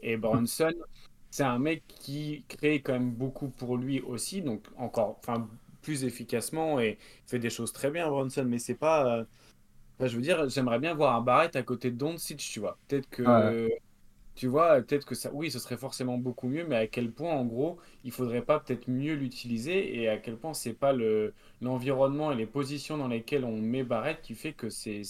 Et 0.00 0.16
Bronson, 0.16 0.72
c'est 1.32 1.44
un 1.44 1.58
mec 1.60 1.84
qui 1.88 2.46
crée 2.48 2.82
quand 2.82 2.94
même 2.94 3.12
beaucoup 3.14 3.50
pour 3.50 3.78
lui 3.78 4.00
aussi, 4.02 4.42
donc 4.42 4.66
encore, 4.78 5.18
enfin, 5.20 5.50
plus 5.82 6.04
efficacement 6.04 6.80
et 6.80 6.98
fait 7.26 7.40
des 7.40 7.50
choses 7.50 7.72
très 7.74 7.90
bien, 7.92 8.08
Bronson, 8.10 8.46
mais 8.48 8.60
c'est 8.60 8.76
pas. 8.76 9.18
euh, 9.20 9.26
enfin, 9.98 10.08
je 10.08 10.16
veux 10.16 10.22
dire, 10.22 10.48
j'aimerais 10.48 10.78
bien 10.78 10.94
voir 10.94 11.16
un 11.16 11.20
Barrett 11.22 11.56
à 11.56 11.62
côté 11.62 11.90
de 11.90 11.96
Doncic, 11.96 12.38
tu 12.38 12.60
vois. 12.60 12.78
Peut-être 12.88 13.08
Ouais. 13.24 13.56
que. 13.56 13.70
Tu 14.34 14.48
vois, 14.48 14.80
peut-être 14.82 15.06
que 15.06 15.14
ça, 15.14 15.30
oui, 15.34 15.50
ce 15.50 15.58
serait 15.58 15.76
forcément 15.76 16.18
beaucoup 16.18 16.48
mieux, 16.48 16.64
mais 16.66 16.76
à 16.76 16.86
quel 16.86 17.12
point, 17.12 17.32
en 17.34 17.44
gros, 17.44 17.78
il 18.04 18.12
faudrait 18.12 18.42
pas 18.42 18.60
peut-être 18.60 18.88
mieux 18.88 19.14
l'utiliser 19.14 19.96
et 20.00 20.08
à 20.08 20.18
quel 20.18 20.38
point 20.38 20.54
c'est 20.54 20.74
pas 20.74 20.92
le, 20.94 21.34
l'environnement 21.60 22.32
et 22.32 22.36
les 22.36 22.46
positions 22.46 22.98
dans 22.98 23.08
lesquelles 23.08 23.44
on 23.44 23.58
met 23.58 23.84
Barrett 23.84 24.22
qui 24.22 24.34
fait 24.34 24.54
que 24.54 24.70
c'est 24.70 25.02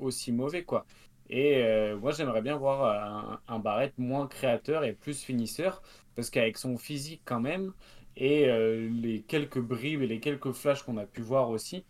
aussi 0.00 0.32
mauvais, 0.32 0.64
quoi. 0.64 0.86
Et 1.30 1.62
euh, 1.64 1.96
moi, 1.98 2.12
j'aimerais 2.12 2.42
bien 2.42 2.56
voir 2.56 3.40
un, 3.48 3.54
un 3.54 3.58
Barrett 3.58 3.94
moins 3.98 4.26
créateur 4.28 4.84
et 4.84 4.92
plus 4.92 5.22
finisseur, 5.22 5.82
parce 6.14 6.30
qu'avec 6.30 6.58
son 6.58 6.76
physique 6.78 7.22
quand 7.24 7.40
même, 7.40 7.72
et 8.16 8.48
euh, 8.48 8.88
les 8.90 9.22
quelques 9.22 9.58
bribes 9.60 10.02
et 10.02 10.06
les 10.06 10.20
quelques 10.20 10.52
flashs 10.52 10.82
qu'on 10.82 10.96
a 10.98 11.06
pu 11.06 11.22
voir 11.22 11.50
aussi, 11.50 11.84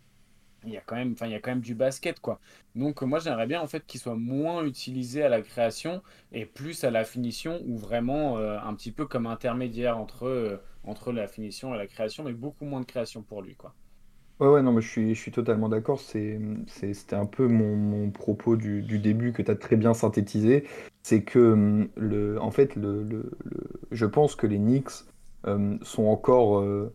il 0.65 0.71
y 0.73 0.77
a 0.77 0.81
quand 0.81 0.95
même, 0.95 1.13
enfin, 1.13 1.27
il 1.27 1.31
y 1.31 1.35
a 1.35 1.39
quand 1.39 1.51
même 1.51 1.61
du 1.61 1.75
basket, 1.75 2.19
quoi. 2.19 2.39
Donc, 2.75 3.01
euh, 3.03 3.05
moi, 3.05 3.19
j'aimerais 3.19 3.47
bien, 3.47 3.61
en 3.61 3.67
fait, 3.67 3.85
qu'il 3.85 3.99
soit 4.01 4.15
moins 4.15 4.65
utilisé 4.65 5.23
à 5.23 5.29
la 5.29 5.41
création 5.41 6.01
et 6.31 6.45
plus 6.45 6.83
à 6.83 6.91
la 6.91 7.05
finition, 7.05 7.61
ou 7.65 7.77
vraiment 7.77 8.37
euh, 8.37 8.57
un 8.59 8.73
petit 8.75 8.91
peu 8.91 9.05
comme 9.05 9.27
intermédiaire 9.27 9.97
entre, 9.97 10.25
euh, 10.27 10.57
entre 10.83 11.11
la 11.13 11.27
finition 11.27 11.73
et 11.75 11.77
la 11.77 11.87
création, 11.87 12.23
mais 12.23 12.33
beaucoup 12.33 12.65
moins 12.65 12.81
de 12.81 12.85
création 12.85 13.21
pour 13.23 13.41
lui, 13.41 13.55
quoi. 13.55 13.75
Ouais, 14.39 14.47
ouais, 14.49 14.61
non, 14.61 14.73
mais 14.73 14.81
je 14.81 14.89
suis, 14.89 15.15
je 15.15 15.21
suis 15.21 15.31
totalement 15.31 15.69
d'accord. 15.69 15.99
C'est, 16.01 16.39
c'était 16.67 17.15
un 17.15 17.25
peu 17.25 17.47
mon, 17.47 18.11
propos 18.11 18.57
du, 18.57 18.81
début 18.99 19.31
que 19.31 19.41
tu 19.41 19.49
as 19.49 19.55
très 19.55 19.77
bien 19.77 19.93
synthétisé. 19.93 20.67
C'est 21.03 21.23
que, 21.23 21.53
hum, 21.53 21.89
le, 21.95 22.39
en 22.41 22.51
fait, 22.51 22.75
le, 22.75 23.31
je 23.91 24.05
pense 24.05 24.35
que 24.35 24.45
les 24.47 24.57
Knicks 24.57 25.05
hum, 25.45 25.79
sont 25.83 26.05
encore, 26.07 26.59
euh, 26.59 26.93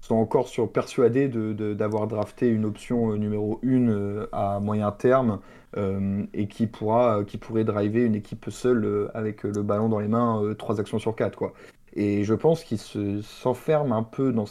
sont 0.00 0.14
encore 0.16 0.48
sur, 0.48 0.72
persuadés 0.72 1.28
de, 1.28 1.74
d'avoir 1.74 2.06
drafté 2.08 2.48
une 2.48 2.64
option 2.64 3.12
euh, 3.12 3.16
numéro 3.18 3.58
une 3.62 3.90
euh, 3.90 4.28
à 4.32 4.60
moyen 4.60 4.90
terme 4.92 5.40
euh, 5.76 6.24
et 6.32 6.48
qui 6.48 6.66
pourra, 6.66 7.24
qui 7.24 7.36
pourrait 7.38 7.64
driver 7.64 8.04
une 8.04 8.14
équipe 8.14 8.46
seule 8.50 8.84
euh, 8.84 9.08
avec 9.14 9.42
le 9.42 9.62
ballon 9.62 9.88
dans 9.90 10.00
les 10.00 10.08
mains 10.08 10.42
euh, 10.42 10.54
trois 10.54 10.80
actions 10.80 10.98
sur 10.98 11.14
quatre, 11.16 11.36
quoi. 11.36 11.52
Et 12.00 12.22
je 12.22 12.32
pense 12.32 12.62
qu'ils 12.62 12.78
se, 12.78 13.22
s'enferment 13.22 13.92
un 13.96 14.04
peu 14.04 14.32
dans, 14.32 14.44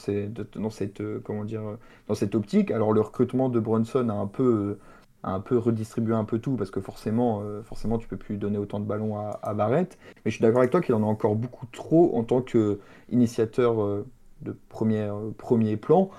dans 0.56 0.70
cette, 0.70 1.00
euh, 1.00 1.22
comment 1.24 1.46
dire, 1.46 1.62
euh, 1.62 1.80
dans 2.10 2.14
cette 2.14 2.36
optique. 2.36 2.72
Alors 2.72 2.92
le 2.92 3.00
recrutement 3.00 3.48
de 3.48 3.62
Brunson 3.62 4.10
a 4.10 4.14
un 4.14 4.28
peu, 4.28 4.44
euh, 4.44 4.80
un 5.24 5.40
peu 5.40 5.58
redistribué 5.58 6.14
un 6.14 6.26
peu 6.26 6.40
tout 6.40 6.58
parce 6.58 6.72
que 6.72 6.82
forcément, 6.82 7.42
forcément 7.64 8.00
tu 8.00 8.08
peux 8.10 8.18
plus 8.18 8.36
donner 8.36 8.58
autant 8.58 8.82
de 8.82 8.86
ballons 8.86 9.18
à, 9.18 9.54
Barrett. 9.54 9.98
Mais 10.26 10.32
je 10.32 10.36
suis 10.36 10.42
d'accord 10.42 10.60
avec 10.60 10.72
toi 10.72 10.82
qu'il 10.82 10.94
en 10.94 11.04
a 11.04 11.06
encore 11.06 11.36
beaucoup 11.38 11.66
trop 11.68 12.18
en 12.18 12.24
tant 12.26 12.42
que 12.42 12.80
initiateur 13.10 13.82
euh, 13.82 14.06
de 14.42 14.54
premier, 14.68 15.10
premier 15.38 15.78
plan 15.78 16.10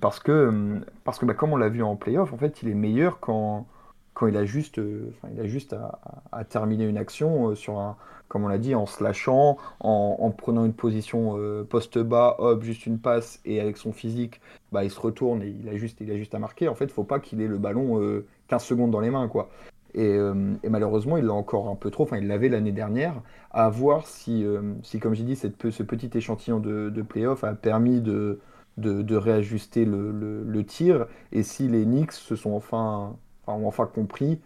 parce 0.00 0.20
que, 0.20 0.78
parce 1.04 1.18
que 1.18 1.24
bah, 1.24 1.34
comme 1.34 1.52
on 1.54 1.56
l'a 1.56 1.70
vu 1.70 1.82
en 1.82 1.96
playoff, 1.96 2.34
en 2.34 2.36
fait, 2.36 2.62
il 2.62 2.68
est 2.68 2.74
meilleur 2.74 3.18
quand, 3.18 3.66
quand 4.20 4.26
il 4.26 4.36
a 4.36 4.44
juste, 4.44 4.78
euh, 4.78 5.14
il 5.32 5.40
a 5.40 5.46
juste 5.46 5.72
à, 5.72 6.44
terminer 6.44 6.84
une 6.84 6.98
action 6.98 7.48
euh, 7.48 7.54
sur 7.54 7.78
un, 7.78 7.96
comme 8.30 8.44
on 8.44 8.48
l'a 8.48 8.58
dit, 8.58 8.74
en 8.76 8.86
slashant, 8.86 9.56
en, 9.80 10.16
en 10.20 10.30
prenant 10.30 10.64
une 10.64 10.72
position 10.72 11.36
euh, 11.36 11.64
poste 11.64 11.98
bas, 11.98 12.36
hop, 12.38 12.62
juste 12.62 12.86
une 12.86 12.98
passe 12.98 13.40
et 13.44 13.60
avec 13.60 13.76
son 13.76 13.92
physique, 13.92 14.40
bah, 14.70 14.84
il 14.84 14.90
se 14.90 15.00
retourne 15.00 15.42
et 15.42 15.48
il 15.48 15.68
a 15.68 15.76
juste, 15.76 16.00
il 16.00 16.10
a 16.12 16.16
juste 16.16 16.34
à 16.34 16.38
marquer. 16.38 16.68
En 16.68 16.76
fait, 16.76 16.92
faut 16.92 17.02
pas 17.02 17.18
qu'il 17.18 17.40
ait 17.40 17.48
le 17.48 17.58
ballon 17.58 18.00
euh, 18.00 18.26
15 18.46 18.62
secondes 18.62 18.90
dans 18.92 19.00
les 19.00 19.10
mains, 19.10 19.26
quoi. 19.26 19.50
Et, 19.94 20.06
euh, 20.06 20.54
malheureusement, 20.68 21.16
il 21.16 21.24
l'a 21.24 21.32
encore 21.32 21.68
un 21.68 21.74
peu 21.74 21.90
trop. 21.90 22.04
Enfin, 22.04 22.18
il 22.18 22.28
l'avait 22.28 22.48
l'année 22.48 22.70
dernière. 22.70 23.20
À 23.50 23.68
voir 23.68 24.06
si, 24.06 24.44
euh, 24.44 24.74
si 24.84 25.00
comme 25.00 25.14
j'ai 25.14 25.24
dit, 25.24 25.34
cette, 25.34 25.70
ce 25.70 25.82
petit 25.82 26.10
échantillon 26.16 26.60
de, 26.60 26.88
de 26.88 27.02
playoff 27.02 27.42
a 27.42 27.54
permis 27.54 28.00
de, 28.00 28.38
réajuster 28.78 29.84
le, 29.84 30.62
tir 30.64 31.06
et 31.32 31.42
si 31.42 31.66
les 31.66 31.84
Knicks 31.84 32.12
se 32.12 32.36
sont 32.36 32.52
enfin, 32.52 33.16
ont 33.52 33.66
enfin 33.68 33.86
compris 33.86 34.40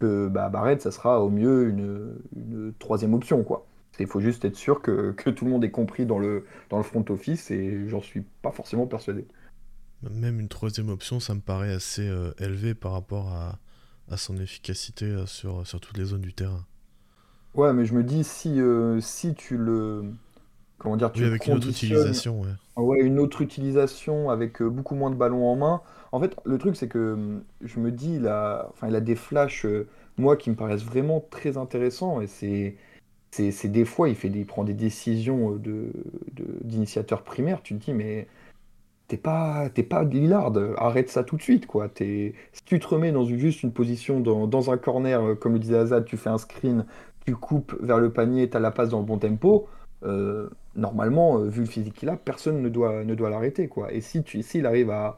que 0.00 0.28
bah, 0.28 0.48
Barrett, 0.48 0.80
ça 0.82 0.90
sera 0.92 1.22
au 1.22 1.30
mieux 1.30 1.68
une, 1.68 2.16
une 2.36 2.72
troisième 2.78 3.14
option, 3.14 3.42
quoi. 3.44 3.66
Il 4.00 4.06
faut 4.06 4.20
juste 4.20 4.44
être 4.44 4.56
sûr 4.56 4.80
que, 4.82 5.12
que 5.16 5.30
tout 5.30 5.44
le 5.44 5.50
monde 5.50 5.64
ait 5.64 5.70
compris 5.70 6.06
dans 6.06 6.18
le, 6.18 6.46
dans 6.70 6.76
le 6.78 6.82
front 6.84 7.04
office 7.08 7.50
et 7.50 7.88
j'en 7.88 8.00
suis 8.02 8.22
pas 8.42 8.52
forcément 8.52 8.86
persuadé. 8.86 9.26
Même 10.10 10.40
une 10.40 10.48
troisième 10.48 10.88
option, 10.88 11.20
ça 11.20 11.34
me 11.34 11.40
paraît 11.40 11.72
assez 11.72 12.08
euh, 12.08 12.32
élevé 12.38 12.74
par 12.74 12.92
rapport 12.92 13.28
à, 13.32 13.58
à 14.08 14.16
son 14.16 14.36
efficacité 14.38 15.06
euh, 15.06 15.26
sur, 15.26 15.66
sur 15.66 15.80
toutes 15.80 15.96
les 15.98 16.04
zones 16.06 16.20
du 16.22 16.34
terrain. 16.34 16.66
Ouais, 17.54 17.72
mais 17.72 17.84
je 17.84 17.94
me 17.94 18.02
dis, 18.04 18.24
si, 18.24 18.60
euh, 18.60 19.00
si 19.00 19.34
tu 19.34 19.56
le. 19.56 20.12
Comment 20.78 20.96
dire, 20.96 21.10
tu 21.12 21.22
Oui, 21.22 21.26
avec 21.26 21.46
une 21.46 21.54
autre 21.54 21.68
utilisation, 21.68 22.40
ouais. 22.40 22.48
Ouais, 22.76 23.00
une 23.00 23.18
autre 23.18 23.42
utilisation 23.42 24.30
avec 24.30 24.62
euh, 24.62 24.70
beaucoup 24.70 24.94
moins 24.94 25.10
de 25.10 25.16
ballons 25.16 25.46
en 25.46 25.56
main. 25.56 25.82
En 26.12 26.20
fait, 26.20 26.36
le 26.44 26.56
truc, 26.58 26.76
c'est 26.76 26.88
que 26.88 27.14
hum, 27.14 27.42
je 27.62 27.80
me 27.80 27.90
dis, 27.90 28.14
il 28.14 28.28
a, 28.28 28.68
enfin, 28.70 28.88
il 28.88 28.94
a 28.94 29.00
des 29.00 29.16
flashs, 29.16 29.66
euh, 29.66 29.88
moi, 30.16 30.36
qui 30.36 30.50
me 30.50 30.54
paraissent 30.54 30.84
vraiment 30.84 31.24
très 31.30 31.56
intéressants. 31.56 32.20
Et 32.20 32.28
c'est, 32.28 33.68
des 33.68 33.84
fois, 33.84 34.08
il 34.08 34.14
fait 34.14 34.28
des, 34.28 34.40
il 34.40 34.46
prend 34.46 34.62
des 34.62 34.74
décisions 34.74 35.54
euh, 35.54 35.58
de, 35.58 35.90
d'initiateur 36.62 37.22
primaire. 37.24 37.60
Tu 37.62 37.74
te 37.76 37.84
dis, 37.84 37.92
mais 37.92 38.28
t'es 39.08 39.16
pas, 39.16 39.68
t'es 39.70 39.82
pas 39.82 40.04
Lillard, 40.04 40.52
arrête 40.76 41.10
ça 41.10 41.24
tout 41.24 41.36
de 41.36 41.42
suite, 41.42 41.66
quoi. 41.66 41.90
Si 41.96 42.34
tu 42.64 42.78
te 42.78 42.86
remets 42.86 43.10
dans 43.10 43.24
une, 43.24 43.38
juste 43.38 43.64
une 43.64 43.72
position 43.72 44.20
dans, 44.20 44.46
dans 44.46 44.70
un 44.70 44.76
corner, 44.78 45.36
comme 45.40 45.54
le 45.54 45.58
disait 45.58 45.78
Azad, 45.78 46.04
tu 46.04 46.16
fais 46.16 46.30
un 46.30 46.38
screen, 46.38 46.86
tu 47.26 47.34
coupes 47.34 47.76
vers 47.80 47.98
le 47.98 48.12
panier, 48.12 48.48
t'as 48.48 48.60
la 48.60 48.70
passe 48.70 48.90
dans 48.90 49.00
le 49.00 49.06
bon 49.06 49.18
tempo. 49.18 49.68
Euh, 50.04 50.48
normalement, 50.76 51.40
euh, 51.40 51.48
vu 51.48 51.60
le 51.60 51.66
physique 51.66 51.94
qu'il 51.94 52.08
a, 52.08 52.16
personne 52.16 52.62
ne 52.62 52.68
doit, 52.68 53.04
ne 53.04 53.14
doit 53.14 53.30
l'arrêter, 53.30 53.68
quoi. 53.68 53.92
Et 53.92 54.00
si 54.00 54.22
tu, 54.22 54.42
s'il 54.42 54.66
arrive 54.66 54.90
à, 54.90 55.16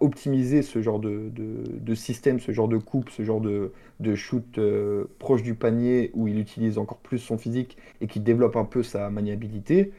optimiser 0.00 0.60
ce 0.60 0.82
genre 0.82 1.00
de, 1.00 1.94
système, 1.94 2.38
ce 2.38 2.52
genre 2.52 2.68
de 2.68 2.76
coupe, 2.76 3.08
ce 3.08 3.22
genre 3.22 3.40
de, 3.40 3.72
shoot 4.14 4.58
euh, 4.58 5.06
proche 5.18 5.42
du 5.42 5.54
panier, 5.54 6.10
où 6.12 6.28
il 6.28 6.38
utilise 6.38 6.76
encore 6.76 6.98
plus 6.98 7.18
son 7.18 7.38
physique 7.38 7.78
et 8.02 8.06
qui 8.06 8.20
développe 8.20 8.56
un 8.56 8.66
peu 8.66 8.82
sa 8.82 9.08
maniabilité, 9.08 9.92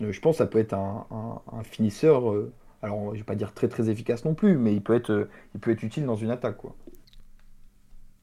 je 0.00 0.20
pense 0.20 0.36
que 0.36 0.38
ça 0.38 0.46
peut 0.46 0.60
être 0.60 0.74
un, 0.74 1.40
finisseur. 1.64 2.32
alors, 2.80 3.12
je 3.12 3.18
vais 3.18 3.24
pas 3.24 3.34
dire 3.34 3.52
très 3.52 3.66
très 3.66 3.90
efficace 3.90 4.24
non 4.24 4.34
plus, 4.34 4.56
mais 4.56 4.72
il 4.72 4.82
peut 4.82 4.94
être, 4.94 5.28
il 5.54 5.60
peut 5.60 5.72
être 5.72 5.82
utile 5.82 6.06
dans 6.06 6.16
une 6.16 6.30
attaque, 6.30 6.58
quoi. 6.58 6.76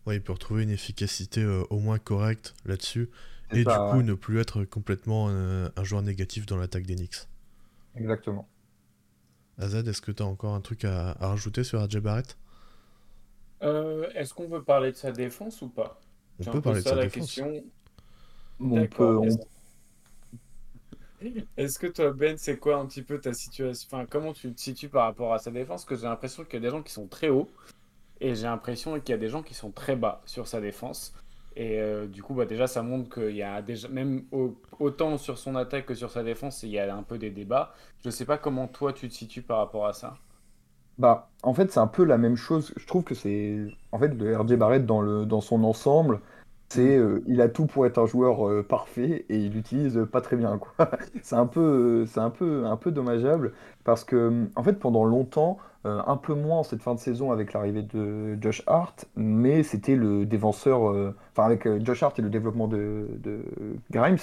Il 0.07 0.21
peut 0.21 0.33
retrouver 0.33 0.63
une 0.63 0.69
efficacité 0.69 1.45
au 1.69 1.79
moins 1.79 1.99
correcte 1.99 2.53
là-dessus. 2.65 3.09
Et 3.51 3.63
ça, 3.63 3.71
du 3.77 3.79
coup, 3.79 4.01
ouais. 4.01 4.03
ne 4.03 4.13
plus 4.13 4.39
être 4.39 4.65
complètement 4.65 5.27
euh, 5.29 5.69
un 5.77 5.83
joueur 5.85 6.01
négatif 6.01 6.45
dans 6.45 6.57
l'attaque 6.57 6.85
des 6.85 6.95
Knicks. 6.95 7.27
Exactement. 7.95 8.49
Azad, 9.57 9.87
est-ce 9.87 10.01
que 10.01 10.11
tu 10.11 10.21
as 10.23 10.25
encore 10.25 10.53
un 10.55 10.59
truc 10.59 10.83
à, 10.83 11.11
à 11.11 11.27
rajouter 11.29 11.63
sur 11.63 11.81
RJ 11.81 11.99
Barrett? 11.99 12.37
Euh, 13.63 14.09
est-ce 14.15 14.33
qu'on 14.33 14.47
veut 14.47 14.63
parler 14.63 14.91
de 14.91 14.97
sa 14.97 15.11
défense 15.11 15.61
ou 15.61 15.69
pas? 15.69 15.99
On 16.39 16.45
peut 16.45 16.61
peu 16.61 16.61
parler 16.61 16.81
de 16.81 16.81
ça 16.81 16.89
sa 16.89 16.95
la 16.95 17.03
défense. 17.03 17.35
question. 17.35 17.63
On 18.71 18.87
peut, 18.87 18.87
D'accord. 18.87 19.21
on- 19.21 19.39
Est-ce 21.21 21.45
est-ce 21.57 21.79
que 21.79 21.87
toi, 21.87 22.11
Ben, 22.13 22.37
c'est 22.37 22.57
quoi 22.57 22.77
un 22.77 22.85
petit 22.87 23.03
peu 23.03 23.19
ta 23.19 23.33
situation? 23.33 23.87
Enfin, 23.91 24.05
comment 24.09 24.33
tu 24.33 24.53
te 24.53 24.59
situes 24.59 24.89
par 24.89 25.05
rapport 25.05 25.33
à 25.33 25.39
sa 25.39 25.51
défense? 25.51 25.85
Parce 25.85 25.85
que 25.85 25.95
j'ai 25.95 26.07
l'impression 26.07 26.43
qu'il 26.45 26.55
y 26.55 26.57
a 26.57 26.59
des 26.61 26.69
gens 26.69 26.81
qui 26.83 26.91
sont 26.91 27.07
très 27.07 27.29
hauts 27.29 27.53
et 28.21 28.35
j'ai 28.35 28.43
l'impression 28.43 28.99
qu'il 29.01 29.11
y 29.11 29.13
a 29.15 29.17
des 29.19 29.29
gens 29.29 29.43
qui 29.43 29.53
sont 29.55 29.71
très 29.71 29.95
bas 29.97 30.21
sur 30.25 30.47
sa 30.47 30.61
défense. 30.61 31.13
Et 31.55 31.79
euh, 31.79 32.07
du 32.07 32.23
coup, 32.23 32.33
bah, 32.33 32.45
déjà, 32.45 32.67
ça 32.67 32.81
montre 32.83 33.09
qu'il 33.13 33.35
y 33.35 33.43
a 33.43 33.61
déjà, 33.61 33.87
même 33.89 34.25
au- 34.31 34.57
autant 34.79 35.17
sur 35.17 35.37
son 35.37 35.55
attaque 35.55 35.85
que 35.85 35.95
sur 35.95 36.09
sa 36.11 36.23
défense, 36.23 36.63
il 36.63 36.69
y 36.69 36.79
a 36.79 36.95
un 36.95 37.03
peu 37.03 37.17
des 37.17 37.29
débats. 37.31 37.73
Je 38.03 38.09
sais 38.09 38.25
pas 38.25 38.37
comment 38.37 38.67
toi 38.67 38.93
tu 38.93 39.09
te 39.09 39.13
situes 39.13 39.41
par 39.43 39.57
rapport 39.59 39.85
à 39.87 39.93
ça. 39.93 40.17
Bah, 40.97 41.31
en 41.43 41.53
fait, 41.53 41.71
c'est 41.71 41.79
un 41.79 41.87
peu 41.87 42.03
la 42.03 42.17
même 42.17 42.35
chose. 42.35 42.73
Je 42.77 42.85
trouve 42.85 43.03
que 43.03 43.15
c'est. 43.15 43.57
En 43.91 43.99
fait, 43.99 44.09
le 44.09 44.37
RJ 44.37 44.55
Barrett, 44.55 44.85
dans 44.85 45.01
le, 45.01 45.25
dans 45.25 45.41
son 45.41 45.63
ensemble, 45.63 46.21
c'est. 46.71 46.97
euh, 46.97 47.23
il 47.27 47.41
a 47.41 47.49
tout 47.49 47.65
pour 47.65 47.85
être 47.85 47.97
un 47.99 48.05
joueur 48.05 48.47
euh, 48.47 48.63
parfait 48.63 49.25
et 49.29 49.37
il 49.37 49.51
l'utilise 49.53 50.05
pas 50.11 50.21
très 50.21 50.35
bien, 50.37 50.57
quoi. 50.57 50.89
C'est 51.23 51.35
un 51.35 51.45
peu, 51.47 51.59
euh, 52.03 52.05
c'est 52.05 52.19
un 52.19 52.29
peu, 52.29 52.65
un 52.65 52.77
peu 52.77 52.91
dommageable 52.91 53.53
parce 53.83 54.03
que, 54.03 54.45
en 54.55 54.63
fait, 54.63 54.73
pendant 54.79 55.03
longtemps, 55.05 55.57
un 55.83 56.15
peu 56.17 56.35
moins 56.35 56.61
cette 56.63 56.81
fin 56.83 56.93
de 56.93 56.99
saison 56.99 57.31
avec 57.31 57.53
l'arrivée 57.53 57.81
de 57.81 58.37
Josh 58.39 58.61
Hart, 58.67 59.05
mais 59.15 59.63
c'était 59.63 59.95
le 59.95 60.27
défenseur. 60.27 60.81
Enfin, 61.31 61.43
avec 61.43 61.67
Josh 61.83 62.03
Hart 62.03 62.19
et 62.19 62.21
le 62.21 62.29
développement 62.29 62.67
de, 62.67 63.07
Grimes, 63.91 64.17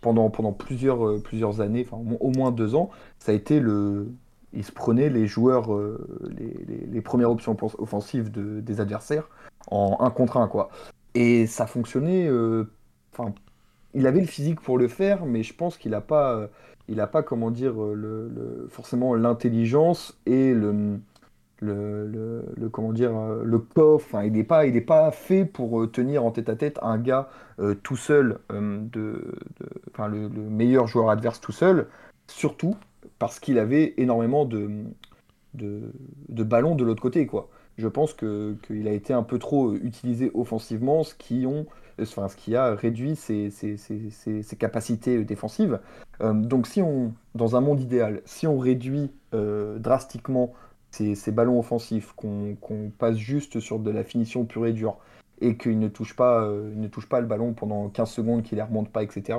pendant, 0.00 0.30
pendant 0.30 0.52
plusieurs, 0.52 1.20
plusieurs 1.22 1.60
années, 1.60 1.86
enfin, 1.90 2.00
au 2.20 2.30
moins 2.30 2.50
deux 2.52 2.74
ans, 2.74 2.90
ça 3.18 3.32
a 3.32 3.34
été 3.34 3.60
le 3.60 4.08
il 4.54 4.64
se 4.64 4.72
prenait 4.72 5.08
les 5.08 5.26
joueurs, 5.26 5.70
les, 6.28 6.54
les- 6.68 6.86
les 6.86 7.00
premières 7.00 7.30
options 7.30 7.54
offen- 7.54 7.74
offensives 7.78 8.30
de- 8.30 8.60
des 8.60 8.80
adversaires 8.80 9.28
en 9.70 9.96
un 10.00 10.10
contre 10.10 10.36
un, 10.36 10.46
quoi. 10.46 10.68
Et 11.14 11.46
ça 11.46 11.66
fonctionnait. 11.66 12.26
euh, 12.28 12.64
Enfin, 13.12 13.34
il 13.94 14.06
avait 14.06 14.20
le 14.22 14.26
physique 14.26 14.60
pour 14.60 14.78
le 14.78 14.88
faire, 14.88 15.26
mais 15.26 15.42
je 15.42 15.54
pense 15.54 15.78
qu'il 15.78 15.92
n'a 15.92 16.00
pas, 16.02 16.34
euh, 16.36 16.48
il 16.88 17.00
a 17.00 17.06
pas, 17.08 17.22
comment 17.22 17.50
dire, 17.50 17.82
euh, 17.82 17.94
le, 17.94 18.28
forcément 18.70 19.14
l'intelligence 19.14 20.18
et 20.26 20.54
le, 20.54 20.98
le, 21.60 22.06
le- 22.56 22.68
comment 22.70 22.92
dire, 22.92 23.12
le 23.44 23.58
il 24.24 24.32
n'est 24.32 24.44
pas, 24.44 24.66
il 24.66 24.74
pas 24.86 25.10
fait 25.12 25.44
pour 25.46 25.90
tenir 25.92 26.24
en 26.24 26.32
tête 26.32 26.48
à 26.50 26.56
tête 26.56 26.78
un 26.82 26.98
gars 26.98 27.28
tout 27.84 27.96
seul, 27.96 28.40
de, 28.50 29.34
le 30.28 30.28
meilleur 30.30 30.86
joueur 30.88 31.10
adverse 31.10 31.40
tout 31.40 31.52
seul, 31.52 31.88
surtout 32.28 32.76
parce 33.18 33.40
qu'il 33.40 33.58
avait 33.58 33.94
énormément 33.98 34.44
de, 34.46 34.70
de, 35.54 35.92
de 36.28 36.42
ballons 36.44 36.74
de 36.74 36.84
l'autre 36.84 37.02
côté, 37.02 37.26
quoi. 37.26 37.48
Je 37.78 37.88
pense 37.88 38.12
qu'il 38.14 38.88
a 38.88 38.92
été 38.92 39.12
un 39.12 39.22
peu 39.22 39.38
trop 39.38 39.72
utilisé 39.74 40.30
offensivement, 40.34 41.04
ce 41.04 41.14
qui, 41.14 41.46
ont, 41.46 41.66
enfin, 42.00 42.28
ce 42.28 42.36
qui 42.36 42.54
a 42.54 42.74
réduit 42.74 43.16
ses, 43.16 43.50
ses- 43.50 43.76
ses- 43.76 44.10
ses- 44.42 44.56
capacités 44.56 45.24
défensives. 45.24 45.80
Euh, 46.20 46.32
donc, 46.34 46.66
si 46.66 46.82
on, 46.82 47.12
dans 47.34 47.56
un 47.56 47.60
monde 47.60 47.80
idéal, 47.80 48.20
si 48.24 48.46
on 48.46 48.58
réduit 48.58 49.10
euh, 49.34 49.78
drastiquement 49.78 50.52
ces, 50.90 51.14
ballons 51.32 51.58
offensifs, 51.58 52.12
qu'on 52.16 52.54
qu'on 52.60 52.90
passe 52.96 53.16
juste 53.16 53.60
sur 53.60 53.78
de 53.78 53.90
la 53.90 54.04
finition 54.04 54.44
pure 54.44 54.66
et 54.66 54.72
dure, 54.72 54.98
et 55.40 55.56
qu'il 55.56 55.78
ne 55.78 55.88
touche 55.88 56.14
pas, 56.14 56.42
euh, 56.44 56.70
ne 56.76 56.86
touche 56.88 57.08
pas 57.08 57.20
le 57.20 57.26
ballon 57.26 57.54
pendant 57.54 57.88
15 57.88 58.10
secondes, 58.10 58.42
qu'il 58.42 58.58
ne 58.58 58.62
remonte 58.62 58.90
pas, 58.90 59.02
etc., 59.02 59.38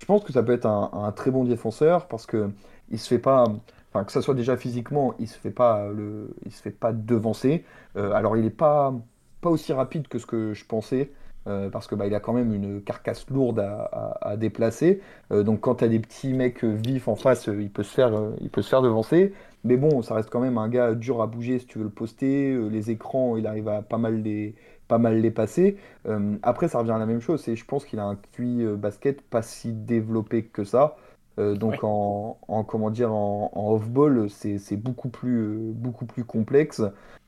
je 0.00 0.06
pense 0.06 0.22
que 0.24 0.32
ça 0.32 0.42
peut 0.42 0.52
être 0.52 0.66
un, 0.66 0.90
un 0.92 1.12
très 1.12 1.30
bon 1.30 1.44
défenseur 1.44 2.06
parce 2.06 2.24
que 2.24 2.50
il 2.90 2.98
se 2.98 3.08
fait 3.08 3.18
pas, 3.18 3.44
enfin 3.92 4.04
que 4.04 4.12
ça 4.12 4.22
soit 4.22 4.34
déjà 4.34 4.56
physiquement, 4.56 5.14
il 5.18 5.28
se 5.28 5.38
fait 5.38 5.50
pas 5.50 5.88
le, 5.88 6.34
il 6.46 6.52
se 6.52 6.62
fait 6.62 6.70
pas 6.70 6.92
devancer. 6.92 7.64
Euh, 7.96 8.12
alors 8.12 8.36
il 8.36 8.44
est 8.44 8.50
pas 8.50 8.94
pas 9.40 9.50
aussi 9.50 9.72
rapide 9.72 10.08
que 10.08 10.18
ce 10.18 10.26
que 10.26 10.52
je 10.54 10.64
pensais 10.64 11.10
euh, 11.48 11.70
parce 11.70 11.86
que 11.86 11.94
bah, 11.94 12.06
il 12.06 12.14
a 12.14 12.20
quand 12.20 12.32
même 12.32 12.52
une 12.52 12.82
carcasse 12.82 13.28
lourde 13.30 13.60
à, 13.60 14.36
déplacer. 14.36 15.00
Euh, 15.32 15.42
donc 15.42 15.60
quand 15.60 15.76
tu 15.76 15.84
as 15.84 15.88
des 15.88 15.98
petits 16.00 16.32
mecs 16.34 16.64
euh, 16.64 16.74
vifs 16.74 17.08
en 17.08 17.16
face, 17.16 17.48
euh, 17.48 17.62
il 17.62 17.70
peut 17.70 17.82
se 17.82 17.94
faire, 17.94 18.14
euh, 18.14 18.36
il 18.40 18.50
peut 18.50 18.62
se 18.62 18.68
faire 18.68 18.82
devancer. 18.82 19.32
Mais 19.64 19.76
bon, 19.76 20.02
ça 20.02 20.14
reste 20.14 20.30
quand 20.30 20.40
même 20.40 20.58
un 20.58 20.68
gars 20.68 20.94
dur 20.94 21.22
à 21.22 21.26
bouger 21.26 21.58
si 21.58 21.66
tu 21.66 21.78
veux 21.78 21.84
le 21.84 21.90
poster. 21.90 22.52
Euh, 22.52 22.68
les 22.68 22.90
écrans, 22.90 23.36
il 23.36 23.46
arrive 23.46 23.68
à 23.68 23.82
pas 23.82 23.98
mal 23.98 24.22
les 24.22 24.54
pas 24.88 24.98
mal 24.98 25.20
les 25.20 25.30
passer. 25.30 25.76
Euh, 26.06 26.36
après, 26.42 26.68
ça 26.68 26.78
revient 26.78 26.92
à 26.92 26.98
la 26.98 27.06
même 27.06 27.20
chose. 27.20 27.42
C'est, 27.42 27.56
je 27.56 27.64
pense 27.64 27.84
qu'il 27.84 27.98
a 27.98 28.04
un 28.04 28.16
QI 28.16 28.64
euh, 28.64 28.76
basket 28.76 29.20
pas 29.22 29.42
si 29.42 29.72
développé 29.72 30.44
que 30.44 30.64
ça. 30.64 30.96
Euh, 31.38 31.54
donc 31.54 31.72
Ouais. 31.72 31.78
en, 31.82 32.38
en- 32.48 32.64
comment 32.64 32.90
dire 32.90 33.12
en, 33.12 33.50
en 33.54 33.72
off-ball, 33.72 34.28
c'est, 34.30 34.58
c'est 34.58 34.76
beaucoup 34.76 35.08
plus, 35.08 35.38
euh, 35.38 35.72
beaucoup 35.74 36.06
plus 36.06 36.24
complexe. 36.24 36.82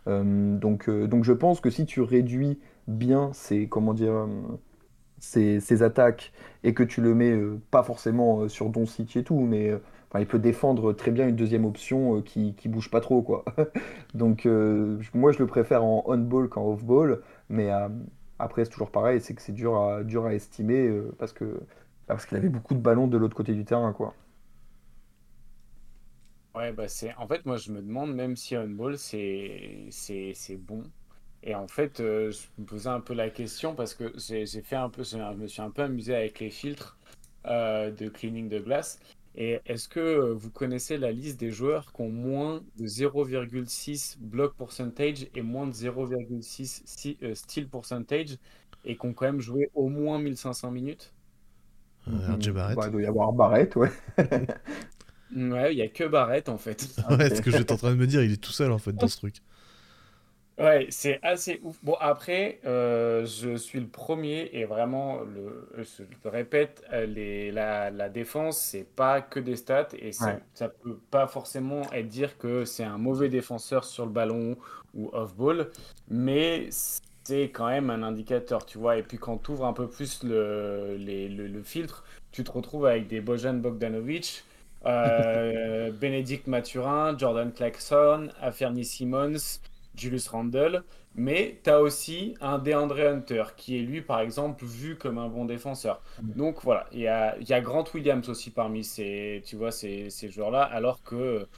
Euh, 0.09 0.57
donc, 0.59 0.89
donc 0.91 1.25
je 1.25 1.33
pense 1.33 1.61
que 1.61 1.71
si 1.71 1.87
tu 1.87 2.01
réduis 2.03 2.59
bien 2.89 3.31
ces, 3.33 3.69
comment 3.69 3.95
dire, 3.95 4.27
ces, 5.19 5.61
ces 5.61 5.83
attaques 5.83 6.33
et 6.65 6.75
que 6.75 6.83
tu 6.83 7.01
le 7.03 7.15
mets 7.15 7.39
pas 7.71 7.83
forcément 7.83 8.49
sur 8.49 8.71
Doncic 8.71 9.17
et 9.17 9.25
tout, 9.25 9.41
mais 9.41 9.73
il 10.19 10.27
peut 10.27 10.39
défendre 10.39 10.93
très 10.93 11.11
bien 11.11 11.29
une 11.29 11.37
deuxième 11.37 11.65
option 11.65 12.23
qui, 12.23 12.55
qui 12.55 12.69
bouge 12.69 12.91
pas 12.91 13.01
trop, 13.01 13.23
quoi. 13.23 13.45
Donc 14.15 14.47
moi 15.15 15.33
je 15.33 15.39
le 15.39 15.47
préfère 15.47 15.85
en 15.85 16.03
on-ball 16.07 16.49
qu'en 16.49 16.65
off-ball, 16.73 17.21
mais 17.51 17.71
après 18.39 18.65
c'est 18.65 18.71
toujours 18.71 18.91
pareil, 18.91 19.21
c'est 19.21 19.35
que 19.35 19.43
c'est 19.43 19.53
dur 19.53 19.77
à, 19.81 20.03
dur 20.05 20.25
à 20.27 20.35
estimer 20.35 20.91
parce 21.19 21.33
que 21.33 21.61
parce 22.15 22.27
qu'il 22.27 22.37
avait 22.39 22.49
beaucoup 22.49 22.75
de 22.75 22.81
ballons 22.81 23.07
de 23.09 23.17
l'autre 23.19 23.37
côté 23.37 23.55
du 23.55 23.65
terrain, 23.65 23.93
quoi. 23.93 24.15
Ouais, 26.55 26.73
bah 26.73 26.89
c'est. 26.89 27.15
En 27.15 27.29
fait, 27.29 27.45
moi, 27.47 27.57
je 27.57 27.71
me 27.71 27.81
demande 27.81 28.13
même 28.15 28.35
si 28.37 28.57
on-ball, 28.57 28.99
c'est 28.99 29.87
c'est 29.91 30.57
bon. 30.57 30.83
Et 31.43 31.55
en 31.55 31.69
fait, 31.69 32.01
euh, 32.01 32.31
je 32.33 32.49
me 32.59 32.67
posais 32.67 32.89
un 32.89 33.01
peu 33.01 33.15
la 33.15 33.31
question 33.31 33.75
parce 33.75 33.95
que 33.95 34.13
j'ai 34.17 34.47
fait 34.63 34.77
un 34.77 34.91
peu, 34.91 35.05
je 35.05 35.17
me 35.17 35.47
suis 35.47 35.63
un 35.63 35.71
peu 35.71 35.83
amusé 35.83 36.15
avec 36.15 36.41
les 36.41 36.51
filtres 36.51 36.99
euh, 37.47 37.91
de 37.93 38.09
cleaning 38.09 38.49
de 38.49 38.59
glace. 38.59 38.99
Et 39.37 39.61
est-ce 39.65 39.89
que 39.89 40.33
vous 40.33 40.51
connaissez 40.51 40.99
la 40.99 41.13
liste 41.13 41.39
des 41.41 41.51
joueurs 41.53 41.93
qui 41.93 42.03
ont 42.03 42.11
moins 42.11 42.63
de 42.77 42.87
0,6 42.87 44.17
block 44.19 44.57
percentage 44.57 45.29
et 45.35 45.43
moins 45.43 45.67
de 45.69 45.73
0,6 45.73 46.83
si- 46.85 47.17
euh, 47.23 47.35
steal 47.35 47.69
percentage 47.69 48.37
et 48.85 48.97
qui 48.99 49.07
ont 49.07 49.15
quand 49.15 49.27
même 49.27 49.41
joué 49.41 49.71
au 49.75 49.89
moins 49.89 50.19
1500 50.19 50.71
minutes? 50.73 51.15
Euh, 52.09 52.35
RJ 52.37 52.49
Mhm. 52.49 52.55
Barrett 52.55 52.77
Bah, 52.77 52.87
il 52.87 52.91
doit 52.93 53.03
y 53.03 53.07
avoir 53.07 53.33
Barrett, 53.33 53.75
ouais. 53.77 53.91
Ouais, 55.35 55.73
il 55.75 55.79
y 55.79 55.83
a 55.83 55.89
que 55.89 56.05
Barrett 56.05 56.49
en 56.49 56.59
fait. 56.59 56.89
Ouais, 57.09 57.31
ce 57.31 57.41
que 57.41 57.51
j'étais 57.51 57.73
en 57.73 57.77
train 57.77 57.91
de 57.91 57.97
me 57.97 58.07
dire, 58.07 58.23
il 58.23 58.33
est 58.33 58.43
tout 58.43 58.53
seul 58.53 58.73
en 58.73 58.79
fait 58.79 58.93
dans 58.97 59.09
ce 59.09 59.17
truc. 59.19 59.37
Ouais, 60.59 60.89
c'est 60.91 61.19
assez 61.23 61.59
ouf. 61.63 61.79
Bon, 61.83 61.95
après, 62.01 62.61
euh, 62.67 63.25
je 63.25 63.57
suis 63.57 63.81
le 63.81 63.89
premier 63.89 64.51
et 64.53 64.67
vraiment, 64.67 65.21
le, 65.23 65.71
je 65.79 66.03
le 66.23 66.29
répète, 66.31 66.85
euh, 66.93 67.07
les, 67.07 67.51
la, 67.51 67.91
la 67.91 68.11
défense, 68.11 68.61
c'est 68.61 68.85
pas 68.85 69.23
que 69.23 69.41
des 69.41 69.57
stats 69.57 69.89
et 69.99 70.13
ça, 70.13 70.35
Ouais. 70.35 70.45
ça 70.53 70.69
peut 70.69 70.99
pas 71.11 71.27
forcément 71.27 71.91
être 71.93 72.09
dire 72.09 72.37
que 72.37 72.67
c'est 72.67 72.85
un 72.85 72.99
mauvais 72.99 73.31
défenseur 73.31 73.85
sur 73.85 74.05
le 74.05 74.13
ballon 74.13 74.59
ou 74.93 75.09
off-ball, 75.15 75.71
mais 76.09 76.69
c'est 77.31 77.51
quand 77.51 77.69
même 77.69 77.91
un 77.91 78.03
indicateur, 78.03 78.67
tu 78.67 78.79
vois. 78.79 78.97
Et 78.99 79.03
puis 79.03 79.19
quand 79.19 79.39
tu 79.39 79.53
ouvres 79.53 79.67
un 79.67 79.73
peu 79.73 79.89
plus 79.89 80.23
le, 80.25 80.97
les- 80.99 81.29
le, 81.29 81.47
le 81.49 81.63
filtre, 81.63 82.05
tu 82.33 82.45
te 82.45 82.51
retrouves 82.51 82.87
avec 82.87 83.07
des 83.09 83.21
Bojan 83.21 83.55
Bogdanovic, 83.55 84.45
euh, 84.87 85.91
Bénédicte 85.93 86.47
Mathurin, 86.47 87.17
Jordan 87.19 87.53
Clarkson, 87.53 88.29
Aferni 88.41 88.85
Simmons. 88.85 89.37
Julius 89.97 90.29
Randle, 90.29 90.85
mais 91.15 91.61
tu 91.65 91.69
as 91.71 91.81
aussi 91.81 92.37
un 92.41 92.59
DeAndre 92.59 93.01
Hunter 93.01 93.43
qui 93.57 93.77
est 93.77 93.83
lui, 93.83 94.01
par 94.03 94.21
exemple, 94.21 94.65
vu 94.65 94.97
comme 94.97 95.19
un 95.19 95.29
bon 95.29 95.45
défenseur. 95.45 96.01
Donc 96.37 96.63
voilà, 96.63 96.87
il 96.93 97.01
y 97.01 97.09
a, 97.09 97.37
y 97.41 97.53
a 97.53 97.61
Grant 97.61 97.85
Williams 97.93 98.29
aussi 98.29 98.51
parmi 98.51 98.85
ces, 98.85 99.43
tu 99.45 99.57
vois, 99.57 99.73
ces, 99.73 100.09
ces 100.11 100.29
joueurs-là, 100.31 100.63
alors 100.63 101.03
que 101.03 101.49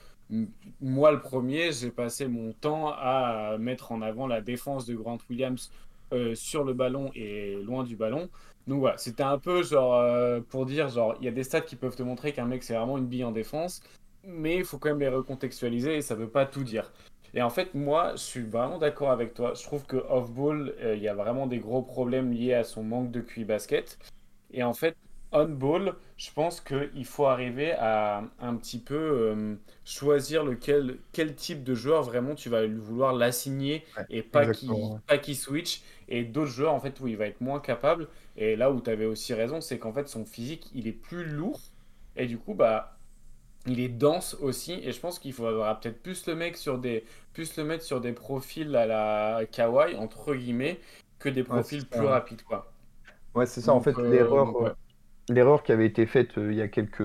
moi, 0.80 1.12
le 1.12 1.20
premier, 1.20 1.72
j'ai 1.72 1.90
passé 1.90 2.26
mon 2.26 2.52
temps 2.52 2.92
à 2.96 3.56
mettre 3.58 3.92
en 3.92 4.02
avant 4.02 4.26
la 4.26 4.40
défense 4.40 4.86
de 4.86 4.94
Grant 4.94 5.18
Williams 5.28 5.70
euh, 6.12 6.34
sur 6.34 6.64
le 6.64 6.72
ballon 6.74 7.10
et 7.14 7.56
loin 7.62 7.84
du 7.84 7.96
ballon. 7.96 8.28
Donc 8.66 8.80
voilà, 8.80 8.96
c'était 8.98 9.22
un 9.22 9.38
peu 9.38 9.62
genre 9.62 9.94
euh, 9.94 10.40
pour 10.40 10.66
dire, 10.66 10.88
genre, 10.88 11.16
il 11.20 11.24
y 11.24 11.28
a 11.28 11.32
des 11.32 11.44
stats 11.44 11.62
qui 11.62 11.76
peuvent 11.76 11.96
te 11.96 12.02
montrer 12.02 12.32
qu'un 12.32 12.44
mec, 12.46 12.62
c'est 12.62 12.74
vraiment 12.74 12.98
une 12.98 13.06
bille 13.06 13.24
en 13.24 13.32
défense, 13.32 13.82
mais 14.24 14.56
il 14.56 14.64
faut 14.64 14.78
quand 14.78 14.90
même 14.90 15.00
les 15.00 15.08
recontextualiser 15.08 15.96
et 15.96 16.02
ça 16.02 16.14
veut 16.14 16.28
pas 16.28 16.46
tout 16.46 16.64
dire. 16.64 16.92
Et 17.34 17.42
en 17.42 17.50
fait, 17.50 17.74
moi, 17.74 18.12
je 18.12 18.22
suis 18.22 18.42
vraiment 18.42 18.78
d'accord 18.78 19.10
avec 19.10 19.34
toi. 19.34 19.54
Je 19.54 19.62
trouve 19.62 19.84
que 19.86 19.96
off-ball, 19.96 20.74
euh, 20.80 20.94
il 20.96 21.02
y 21.02 21.08
a 21.08 21.14
vraiment 21.14 21.46
des 21.46 21.58
gros 21.58 21.82
problèmes 21.82 22.32
liés 22.32 22.54
à 22.54 22.64
son 22.64 22.82
manque 22.82 23.10
de 23.10 23.20
QI 23.20 23.44
basket. 23.44 23.98
Et 24.52 24.62
en 24.62 24.74
fait, 24.74 24.96
on-ball, 25.32 25.94
je 26.16 26.30
pense 26.32 26.60
qu'il 26.60 27.04
faut 27.04 27.26
arriver 27.26 27.72
à 27.72 28.24
un 28.40 28.56
petit 28.56 28.78
peu 28.78 28.94
euh, 28.94 29.56
choisir 29.84 30.44
lequel, 30.44 30.98
quel 31.12 31.34
type 31.34 31.64
de 31.64 31.74
joueur 31.74 32.02
vraiment 32.02 32.34
tu 32.34 32.48
vas 32.48 32.66
vouloir 32.66 33.12
l'assigner 33.14 33.84
Ouais, 33.96 34.04
et 34.10 34.22
pas 34.22 34.46
qui 34.46 34.66
exactement, 34.66 34.94
ouais. 34.94 35.00
pas 35.06 35.18
qui 35.18 35.34
switch. 35.34 35.82
Et 36.08 36.24
d'autres 36.24 36.50
joueurs, 36.50 36.74
en 36.74 36.80
fait, 36.80 37.00
où 37.00 37.08
il 37.08 37.16
va 37.16 37.26
être 37.26 37.40
moins 37.40 37.60
capable. 37.60 38.08
Et 38.36 38.56
là 38.56 38.70
où 38.70 38.80
tu 38.80 38.90
avais 38.90 39.06
aussi 39.06 39.34
raison, 39.34 39.60
c'est 39.60 39.78
qu'en 39.78 39.92
fait, 39.92 40.08
son 40.08 40.24
physique, 40.24 40.70
il 40.74 40.86
est 40.86 40.92
plus 40.92 41.24
lourd. 41.24 41.60
Et 42.16 42.26
du 42.26 42.38
coup, 42.38 42.54
bah, 42.54 42.98
il 43.66 43.80
est 43.80 43.88
dense 43.88 44.34
aussi, 44.40 44.74
et 44.82 44.92
je 44.92 45.00
pense 45.00 45.18
qu'il 45.18 45.32
faudra 45.32 45.78
peut-être 45.78 46.02
plus 46.02 46.26
le 46.26 46.34
mec 46.34 46.56
sur 46.56 46.78
des, 46.78 47.04
plus 47.32 47.56
le 47.56 47.64
mettre 47.64 47.84
sur 47.84 48.00
des 48.00 48.12
profils 48.12 48.74
à 48.76 48.86
la 48.86 49.46
Kawhi, 49.50 49.96
entre 49.96 50.34
guillemets, 50.34 50.80
que 51.18 51.28
des 51.28 51.44
profils 51.44 51.86
plus 51.86 52.06
rapides, 52.06 52.42
quoi. 52.42 52.72
Ouais, 53.34 53.46
c'est 53.46 53.60
ça. 53.60 53.72
En 53.72 53.80
fait, 53.80 53.96
euh, 53.98 54.10
l'erreur, 54.10 54.54
ouais. 54.56 54.72
Euh, 55.32 55.34
l'erreur 55.34 55.62
qui 55.62 55.72
avait 55.72 55.86
été 55.86 56.06
faite 56.06 56.38
euh, 56.38 56.52
il 56.52 56.58
y 56.58 56.62
a 56.62 56.68
quelques, 56.68 57.02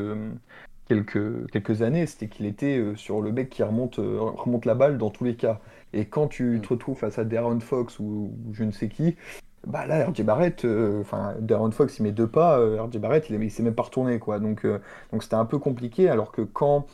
quelques, 0.88 1.50
quelques 1.52 1.82
années, 1.82 2.06
c'était 2.08 2.28
qu'il 2.30 2.46
était 2.46 2.78
euh, 2.78 2.96
sur 2.96 3.22
le 3.22 3.32
mec 3.32 3.50
qui 3.50 3.64
remonte, 3.64 4.00
euh, 4.00 4.20
remonte 4.22 4.66
la 4.66 4.76
balle 4.76 4.98
dans 4.98 5.10
tous 5.10 5.24
les 5.26 5.36
cas. 5.36 5.62
Et 5.94 6.08
quand 6.08 6.28
tu 6.28 6.60
Mm. 6.60 6.62
te 6.62 6.70
retrouves 6.70 6.98
face 6.98 7.20
à 7.20 7.26
Darren 7.26 7.60
Fox 7.60 8.00
ou, 8.00 8.04
ou 8.48 8.54
je 8.54 8.64
ne 8.64 8.72
sais 8.72 8.90
qui, 8.90 9.16
bah 9.66 9.86
là, 9.86 10.08
RJ 10.10 10.22
Barrett, 10.24 10.66
euh, 10.66 11.02
enfin, 11.02 11.36
Darren 11.42 11.72
Fox, 11.72 12.00
il 12.00 12.04
met 12.04 12.12
deux 12.12 12.28
pas, 12.28 12.60
euh, 12.60 12.82
RJ 12.84 12.98
Barrett, 13.00 13.30
il, 13.30 13.42
il 13.44 13.52
s'est 13.52 13.64
même 13.64 13.76
pas 13.76 13.84
retourné, 13.84 14.20
quoi. 14.20 14.40
Donc, 14.40 14.66
euh, 14.66 14.80
donc 15.12 15.24
c'était 15.24 15.36
un 15.36 15.46
peu 15.46 15.60
compliqué, 15.60 16.10
alors 16.10 16.32
que 16.32 16.42
quand, 16.42 16.88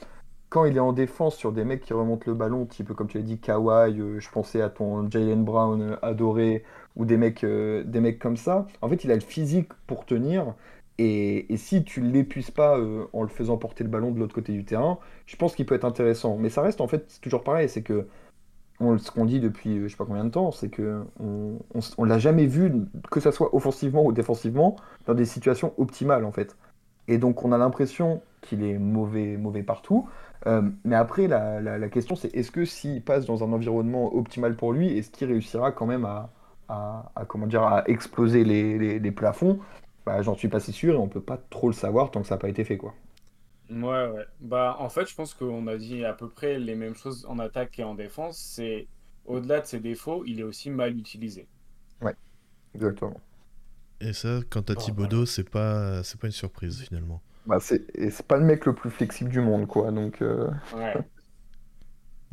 quand 0.49 0.65
il 0.65 0.77
est 0.77 0.79
en 0.79 0.93
défense 0.93 1.35
sur 1.35 1.51
des 1.51 1.65
mecs 1.65 1.81
qui 1.81 1.93
remontent 1.93 2.23
le 2.27 2.33
ballon, 2.35 2.65
type, 2.65 2.93
comme 2.93 3.07
tu 3.07 3.17
l'as 3.17 3.23
dit, 3.23 3.39
Kawhi, 3.39 3.99
euh, 3.99 4.19
je 4.19 4.29
pensais 4.29 4.61
à 4.61 4.69
ton 4.69 5.09
Jalen 5.09 5.43
Brown 5.43 5.81
euh, 5.81 5.95
adoré, 6.03 6.63
ou 6.95 7.05
des 7.05 7.17
mecs, 7.17 7.43
euh, 7.43 7.83
des 7.83 7.99
mecs 7.99 8.19
comme 8.19 8.37
ça, 8.37 8.67
en 8.81 8.89
fait, 8.89 9.03
il 9.03 9.11
a 9.11 9.15
le 9.15 9.21
physique 9.21 9.73
pour 9.87 10.05
tenir. 10.05 10.53
Et, 10.99 11.47
si 11.57 11.83
tu 11.83 12.01
l'épuises 12.01 12.51
pas 12.51 12.77
euh, 12.77 13.05
en 13.13 13.23
le 13.23 13.27
faisant 13.29 13.57
porter 13.57 13.83
le 13.83 13.89
ballon 13.89 14.11
de 14.11 14.19
l'autre 14.19 14.35
côté 14.35 14.53
du 14.53 14.63
terrain, 14.65 14.99
je 15.25 15.35
pense 15.35 15.55
qu'il 15.55 15.65
peut 15.65 15.75
être 15.75 15.85
intéressant. 15.85 16.37
Mais 16.37 16.49
ça 16.49 16.61
reste 16.61 16.81
en 16.81 16.87
fait 16.87 17.19
toujours 17.21 17.43
pareil, 17.43 17.67
c'est 17.69 17.81
que 17.83 18.07
ce 18.79 19.11
qu'on 19.11 19.25
dit 19.25 19.39
depuis 19.39 19.77
euh, 19.77 19.83
je 19.83 19.89
sais 19.89 19.97
pas 19.97 20.05
combien 20.05 20.25
de 20.25 20.29
temps, 20.29 20.51
c'est 20.51 20.69
que 20.69 21.03
on, 21.19 21.59
on, 21.73 21.79
on 21.97 22.03
l'a 22.05 22.19
jamais 22.19 22.45
vu, 22.47 22.71
que 23.11 23.19
ça 23.19 23.31
soit 23.31 23.53
offensivement 23.55 24.05
ou 24.05 24.11
défensivement, 24.11 24.75
dans 25.05 25.13
des 25.13 25.25
situations 25.25 25.73
optimales 25.77 26.25
en 26.25 26.31
fait. 26.31 26.57
Et 27.07 27.17
donc 27.17 27.43
on 27.45 27.51
a 27.51 27.57
l'impression 27.57 28.21
qu'il 28.41 28.63
est 28.63 28.77
mauvais, 28.79 29.37
mauvais 29.37 29.63
partout. 29.63 30.07
Euh, 30.47 30.61
mais 30.83 30.95
après, 30.95 31.27
la, 31.27 31.61
la- 31.61 31.89
question 31.89 32.15
c'est 32.15 32.33
est-ce 32.35 32.51
que 32.51 32.65
s'il 32.65 33.01
passe 33.03 33.25
dans 33.25 33.43
un 33.43 33.53
environnement 33.53 34.13
optimal 34.15 34.55
pour 34.55 34.73
lui, 34.73 34.97
est-ce 34.97 35.09
qu'il 35.11 35.27
réussira 35.29 35.71
quand 35.71 35.85
même 35.85 36.05
à, 36.05 36.31
à- 36.69 37.25
comment 37.27 37.47
dire, 37.47 37.63
à 37.63 37.83
exploser 37.89 38.43
les- 38.43 38.99
les 38.99 39.11
plafonds? 39.11 39.59
Bah, 40.05 40.21
j'en 40.21 40.35
suis 40.35 40.47
pas 40.49 40.59
si 40.61 40.71
sûr 40.73 40.93
et 40.95 40.97
on 40.97 41.09
peut 41.09 41.21
pas 41.23 41.37
trop 41.37 41.67
le 41.67 41.73
savoir 41.73 42.11
tant 42.11 42.21
que 42.21 42.27
ça 42.27 42.35
n'a 42.35 42.39
pas 42.39 42.49
été 42.49 42.63
fait, 42.63 42.77
quoi. 42.77 42.95
Ouais, 43.69 44.07
ouais. 44.07 44.25
Bah, 44.39 44.75
en 44.79 44.89
fait, 44.89 45.05
je 45.09 45.15
pense 45.15 45.33
qu'on 45.33 45.67
a 45.67 45.77
dit 45.77 46.05
à 46.05 46.13
peu 46.13 46.29
près 46.29 46.59
les 46.59 46.75
mêmes 46.75 46.95
choses 46.95 47.25
en 47.25 47.39
attaque 47.39 47.77
et 47.79 47.83
en 47.83 47.95
défense. 47.95 48.37
C'est 48.37 48.87
au-delà 49.25 49.61
de 49.61 49.65
ses 49.65 49.79
défauts, 49.81 50.23
il 50.25 50.39
est 50.39 50.43
aussi 50.43 50.69
mal 50.69 50.97
utilisé. 50.97 51.47
Exactement. 52.75 53.19
Et 54.01 54.13
ça, 54.13 54.39
quant 54.49 54.61
à 54.61 54.75
Thibodeau, 54.75 55.25
c'est 55.25 55.49
pas, 55.49 56.03
c'est 56.03 56.19
pas 56.19 56.27
une 56.27 56.33
surprise 56.33 56.81
finalement. 56.81 57.21
Bah, 57.45 57.59
c'est 57.59 57.83
et 57.95 58.09
c'est 58.09 58.25
pas 58.25 58.37
le 58.37 58.45
mec 58.45 58.65
le 58.65 58.73
plus 58.73 58.89
flexible 58.89 59.29
du 59.29 59.41
monde, 59.41 59.67
quoi. 59.67 59.91
Donc, 59.91 60.21
euh, 60.21 60.49
Ouais. 60.71 60.93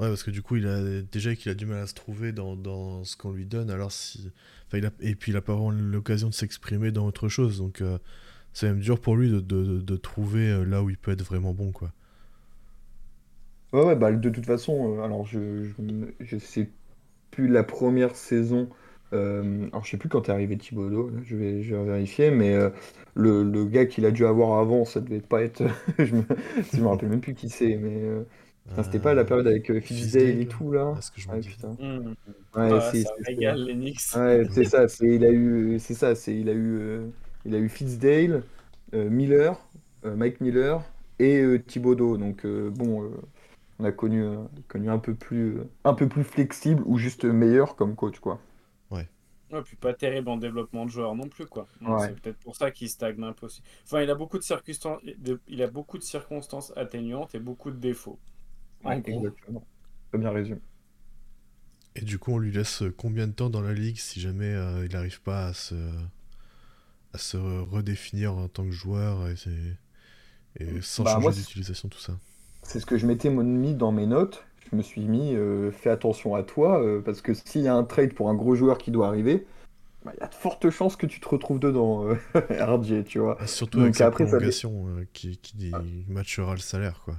Ouais, 0.00 0.08
parce 0.08 0.22
que 0.22 0.30
du 0.30 0.40
coup, 0.40 0.56
il 0.56 0.66
a 0.66 1.02
déjà 1.02 1.34
qu'il 1.36 1.50
a 1.52 1.54
du 1.54 1.66
mal 1.66 1.82
à 1.82 1.86
se 1.86 1.92
trouver 1.94 2.32
dans, 2.32 2.56
dans 2.56 3.04
ce 3.04 3.16
qu'on 3.18 3.32
lui 3.32 3.44
donne. 3.44 3.70
Alors 3.70 3.92
si, 3.92 4.30
enfin, 4.66 4.78
il 4.78 4.86
a... 4.86 4.90
et 5.00 5.14
puis 5.14 5.30
il 5.30 5.36
a 5.36 5.42
pas 5.42 5.52
vraiment 5.52 5.70
l'occasion 5.70 6.28
de 6.30 6.34
s'exprimer 6.34 6.90
dans 6.90 7.06
autre 7.06 7.28
chose. 7.28 7.58
Donc 7.58 7.82
euh, 7.82 7.98
c'est 8.54 8.66
même 8.68 8.80
dur 8.80 8.98
pour 8.98 9.14
lui 9.16 9.30
de, 9.30 9.40
de, 9.40 9.80
de 9.80 9.96
trouver 9.96 10.48
euh, 10.50 10.64
là 10.64 10.82
où 10.82 10.88
il 10.90 10.96
peut 10.96 11.12
être 11.12 11.22
vraiment 11.22 11.52
bon, 11.52 11.70
quoi. 11.70 11.92
Ouais, 13.74 13.84
ouais, 13.84 13.94
bah, 13.96 14.10
de 14.10 14.30
toute 14.30 14.46
façon, 14.46 14.98
euh, 14.98 15.02
alors 15.02 15.26
je, 15.26 15.64
je, 16.20 16.38
sais 16.38 16.70
plus 17.30 17.46
la 17.48 17.62
première 17.62 18.16
saison. 18.16 18.68
alors 19.12 19.84
je 19.84 19.90
sais 19.90 19.96
plus 19.98 20.08
quand 20.08 20.28
est 20.28 20.32
arrivé 20.32 20.56
là, 20.56 21.06
je 21.24 21.36
vais, 21.36 21.62
je 21.62 21.74
vais 21.76 21.84
vérifier, 21.84 22.30
mais 22.30 22.56
le, 23.14 23.44
le 23.44 23.64
gars 23.66 23.86
qu'il 23.86 24.06
a 24.06 24.10
dû 24.10 24.24
avoir 24.26 24.58
avant, 24.58 24.84
ça 24.84 25.00
devait 25.00 25.20
pas 25.20 25.42
être. 25.42 25.62
je 25.98 26.14
me, 26.16 26.24
me 26.82 26.86
rappelle 26.88 27.10
même 27.10 27.20
plus 27.20 27.34
qui 27.34 27.48
c'est, 27.48 27.76
mais 27.76 28.02
putain, 28.68 28.82
c'était 28.82 28.98
pas 28.98 29.14
la 29.14 29.24
période 29.24 29.46
avec 29.46 29.70
euh, 29.70 29.80
Fizdale 29.80 30.40
et 30.40 30.46
tout 30.46 30.70
là. 30.72 30.94
Est-ce 30.98 31.10
que 31.10 31.20
je 31.20 31.28
Ouais, 31.28 31.40
putain. 31.40 31.70
Hmm. 31.78 32.14
Ouais, 32.54 32.70
Ah, 32.72 32.90
c'est 32.92 33.02
ça 33.02 33.10
c'est- 33.18 33.24
régale 33.24 33.66
Knicks. 33.72 34.00
Ouais, 34.16 34.44
c'est 34.52 34.64
ça, 34.64 34.88
c'est 34.88 35.06
il 35.06 35.24
a 35.24 35.30
eu 35.30 35.78
c'est 35.78 35.94
ça, 35.94 36.14
c'est 36.14 36.36
il 36.36 36.48
a 36.48 36.52
eu 36.52 36.78
euh, 36.78 37.06
il 37.44 37.54
a 37.54 37.58
eu 37.58 37.68
Fitzdale, 37.68 38.42
euh, 38.94 39.08
Miller, 39.10 39.58
euh, 40.04 40.16
Mike 40.16 40.40
Miller 40.40 40.82
et 41.18 41.40
euh, 41.42 41.58
Thibodeau. 41.62 42.16
Donc 42.16 42.44
euh, 42.44 42.70
bon, 42.70 43.04
euh, 43.04 43.08
on 43.78 43.84
a 43.84 43.92
connu 43.92 44.22
euh, 44.24 44.36
connu 44.68 44.90
un 44.90 44.98
peu 44.98 45.14
plus 45.14 45.58
euh, 45.58 45.64
un 45.84 45.94
peu 45.94 46.08
plus 46.08 46.24
flexible 46.24 46.82
ou 46.86 46.98
juste 46.98 47.24
meilleur 47.24 47.76
comme 47.76 47.94
coach 47.96 48.18
quoi. 48.20 48.40
Ouais, 49.52 49.62
puis 49.62 49.74
pas 49.76 49.92
terrible 49.94 50.28
en 50.28 50.36
développement 50.36 50.84
de 50.86 50.90
joueurs 50.90 51.16
non 51.16 51.28
plus, 51.28 51.44
quoi. 51.46 51.66
Donc, 51.80 51.98
Ouais. 51.98 52.06
C'est 52.06 52.20
peut-être 52.20 52.38
pour 52.38 52.54
ça 52.54 52.70
qu'il 52.70 52.88
stagne 52.88 53.20
un 53.24 53.32
peu 53.32 53.46
aussi. 53.46 53.62
Enfin, 53.84 54.00
il 54.00 54.08
a 54.10 54.14
beaucoup 54.14 54.38
de 54.38 54.44
circonstances, 54.44 55.00
de- 55.18 55.40
il 55.48 55.60
a 55.62 55.66
beaucoup 55.66 55.98
de 55.98 56.04
circonstances 56.04 56.72
atténuantes 56.76 57.34
et 57.34 57.40
beaucoup 57.40 57.72
de 57.72 57.76
défauts. 57.76 58.18
Ouais, 58.84 59.02
exactement. 59.06 59.66
Très 60.10 60.18
bien 60.18 60.30
résumé. 60.30 60.60
Et 61.94 62.02
du 62.02 62.18
coup, 62.18 62.32
on 62.32 62.38
lui 62.38 62.50
laisse 62.50 62.82
combien 62.96 63.28
de 63.28 63.32
temps 63.32 63.48
dans 63.50 63.60
la 63.62 63.72
ligue 63.74 63.96
si 63.98 64.20
jamais 64.20 64.52
euh, 64.52 64.84
il 64.86 64.92
n'arrive 64.92 65.20
pas 65.20 65.46
à 65.46 65.54
se, 65.54 65.74
à 67.12 67.18
se 67.18 67.36
redéfinir 67.36 68.34
en 68.36 68.48
tant 68.48 68.64
que 68.64 68.70
joueur 68.72 69.28
et, 69.28 69.34
et 70.60 70.80
sans 70.82 71.04
Bah, 71.04 71.20
changer 71.20 71.32
d'utilisation, 71.32 71.88
tout 71.88 71.98
ça? 71.98 72.18
C'est 72.62 72.80
ce 72.80 72.86
que 72.86 72.96
je 72.98 73.06
m'étais 73.06 73.30
mis 73.30 73.74
dans 73.74 73.92
mes 73.92 74.06
notes. 74.06 74.44
Je 74.70 74.76
me 74.76 74.82
suis 74.82 75.02
mis 75.06 75.34
euh, 75.34 75.70
fais 75.72 75.90
attention 75.90 76.34
à 76.34 76.42
toi 76.42 76.80
euh, 76.82 77.00
parce 77.00 77.22
que 77.22 77.34
s'il 77.34 77.62
y 77.62 77.68
a 77.68 77.74
un 77.74 77.84
trade 77.84 78.14
pour 78.14 78.28
un 78.28 78.34
gros 78.34 78.54
joueur 78.54 78.78
qui 78.78 78.90
doit 78.90 79.08
arriver, 79.08 79.46
bah, 80.04 80.12
il 80.16 80.20
y 80.20 80.24
a 80.24 80.28
de 80.28 80.34
fortes 80.34 80.70
chances 80.70 80.96
que 80.96 81.06
tu 81.06 81.20
te 81.20 81.28
retrouves 81.28 81.60
dedans, 81.60 82.06
euh, 82.08 82.16
RJ, 82.50 83.04
tu 83.04 83.18
vois. 83.20 83.38
Ah, 83.38 83.46
surtout 83.48 83.80
Donc 83.80 83.82
avec 83.82 83.96
sa 83.96 84.06
après, 84.06 84.26
prolongation 84.26 84.86
euh, 84.88 85.04
qui, 85.12 85.38
qui 85.38 86.04
matchera 86.08 86.52
le 86.54 86.60
salaire, 86.60 87.00
quoi. 87.04 87.16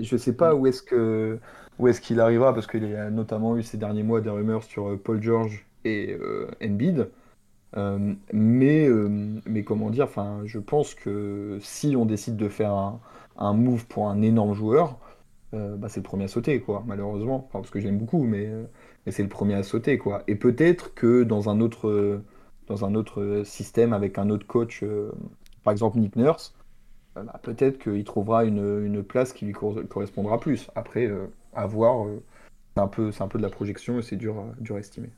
Je 0.00 0.16
sais 0.16 0.32
pas 0.34 0.54
où 0.54 0.66
est-ce 0.66 0.82
que 0.82 1.38
où 1.78 1.86
est-ce 1.88 2.00
qu'il 2.00 2.18
arrivera 2.20 2.52
parce 2.52 2.66
qu'il 2.66 2.88
y 2.88 2.94
a 2.96 3.10
notamment 3.10 3.56
eu 3.56 3.62
ces 3.62 3.78
derniers 3.78 4.02
mois 4.02 4.20
des 4.20 4.30
rumeurs 4.30 4.64
sur 4.64 4.88
euh, 4.88 4.96
Paul 4.96 5.22
George 5.22 5.66
et 5.84 6.16
euh, 6.20 6.48
Embiid. 6.62 7.08
Euh, 7.76 8.14
mais 8.32 8.88
euh, 8.88 9.08
mais 9.46 9.64
comment 9.64 9.90
dire, 9.90 10.04
enfin, 10.06 10.42
je 10.46 10.58
pense 10.60 10.94
que 10.94 11.58
si 11.62 11.96
on 11.96 12.06
décide 12.06 12.36
de 12.36 12.48
faire 12.48 12.72
un, 12.74 13.00
un 13.38 13.54
move 13.54 13.86
pour 13.88 14.08
un 14.10 14.22
énorme 14.22 14.54
joueur, 14.54 14.98
bah, 15.52 15.88
c'est 15.88 16.00
le 16.00 16.04
premier 16.04 16.24
à 16.24 16.28
sauter 16.28 16.60
quoi, 16.60 16.84
malheureusement. 16.86 17.46
Enfin, 17.48 17.60
parce 17.60 17.70
que 17.70 17.80
j'aime 17.80 17.98
beaucoup, 17.98 18.24
mais 18.24 18.50
mais 19.06 19.12
c'est 19.12 19.22
le 19.24 19.28
premier 19.30 19.54
à 19.54 19.62
sauter 19.64 19.98
quoi. 19.98 20.24
Et 20.28 20.36
peut-être 20.36 20.94
que 20.94 21.22
dans 21.24 21.48
un 21.50 21.60
autre 21.60 22.22
dans 22.68 22.84
un 22.86 22.94
autre 22.96 23.42
système 23.46 23.92
avec 23.94 24.18
un 24.18 24.30
autre 24.30 24.46
coach, 24.46 24.84
par 25.64 25.72
exemple 25.72 25.98
Nick 25.98 26.16
Nurse. 26.16 26.54
Euh, 27.18 27.22
bah, 27.24 27.40
peut-être 27.42 27.78
qu'il 27.78 28.04
trouvera 28.04 28.44
une, 28.44 28.84
une 28.84 29.02
place 29.02 29.32
qui 29.32 29.46
lui 29.46 29.52
cor- 29.52 29.86
correspondra 29.88 30.40
plus. 30.40 30.70
Après, 30.74 31.06
euh, 31.06 31.26
à 31.54 31.66
voir 31.66 32.06
euh, 32.06 32.22
c'est 32.76 32.82
un, 32.82 32.88
peu, 32.88 33.12
un 33.20 33.28
peu 33.28 33.38
de 33.38 33.44
la 33.44 33.50
projection 33.50 33.98
et 33.98 34.02
c'est 34.02 34.16
dur, 34.16 34.38
à- 34.38 34.54
dur 34.60 34.76
à 34.76 34.80
estimer. 34.80 35.10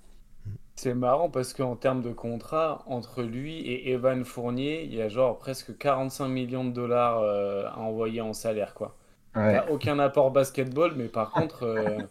C'est 0.77 0.95
marrant 0.95 1.29
parce 1.31 1.53
qu'en 1.53 1.77
termes 1.77 2.03
de 2.03 2.13
contrat, 2.13 2.83
entre 2.87 3.23
lui 3.23 3.59
et 3.61 3.91
Evan 3.93 4.25
Fournier, 4.25 4.85
il 4.85 4.95
y 4.95 5.03
a 5.03 5.09
genre 5.09 5.39
presque 5.39 5.77
45 5.77 6.29
millions 6.29 6.65
de 6.65 6.73
dollars 6.73 7.21
euh, 7.21 7.67
à 7.69 7.79
envoyer 7.79 8.21
en 8.23 8.33
salaire, 8.33 8.75
quoi. 8.75 8.97
Ouais. 9.37 9.53
T'as 9.53 9.67
aucun 9.69 9.99
apport 10.01 10.33
basketball, 10.33 10.95
mais 10.97 11.09
par 11.09 11.33
contre, 11.33 11.65
euh, 11.65 12.07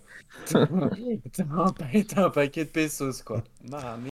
t'as 1.33 1.43
un, 1.43 1.73
un 2.25 2.29
paquet 2.31 2.65
de 2.65 2.69
pesos, 2.71 3.23
quoi. 3.23 3.43
Marre, 3.69 3.99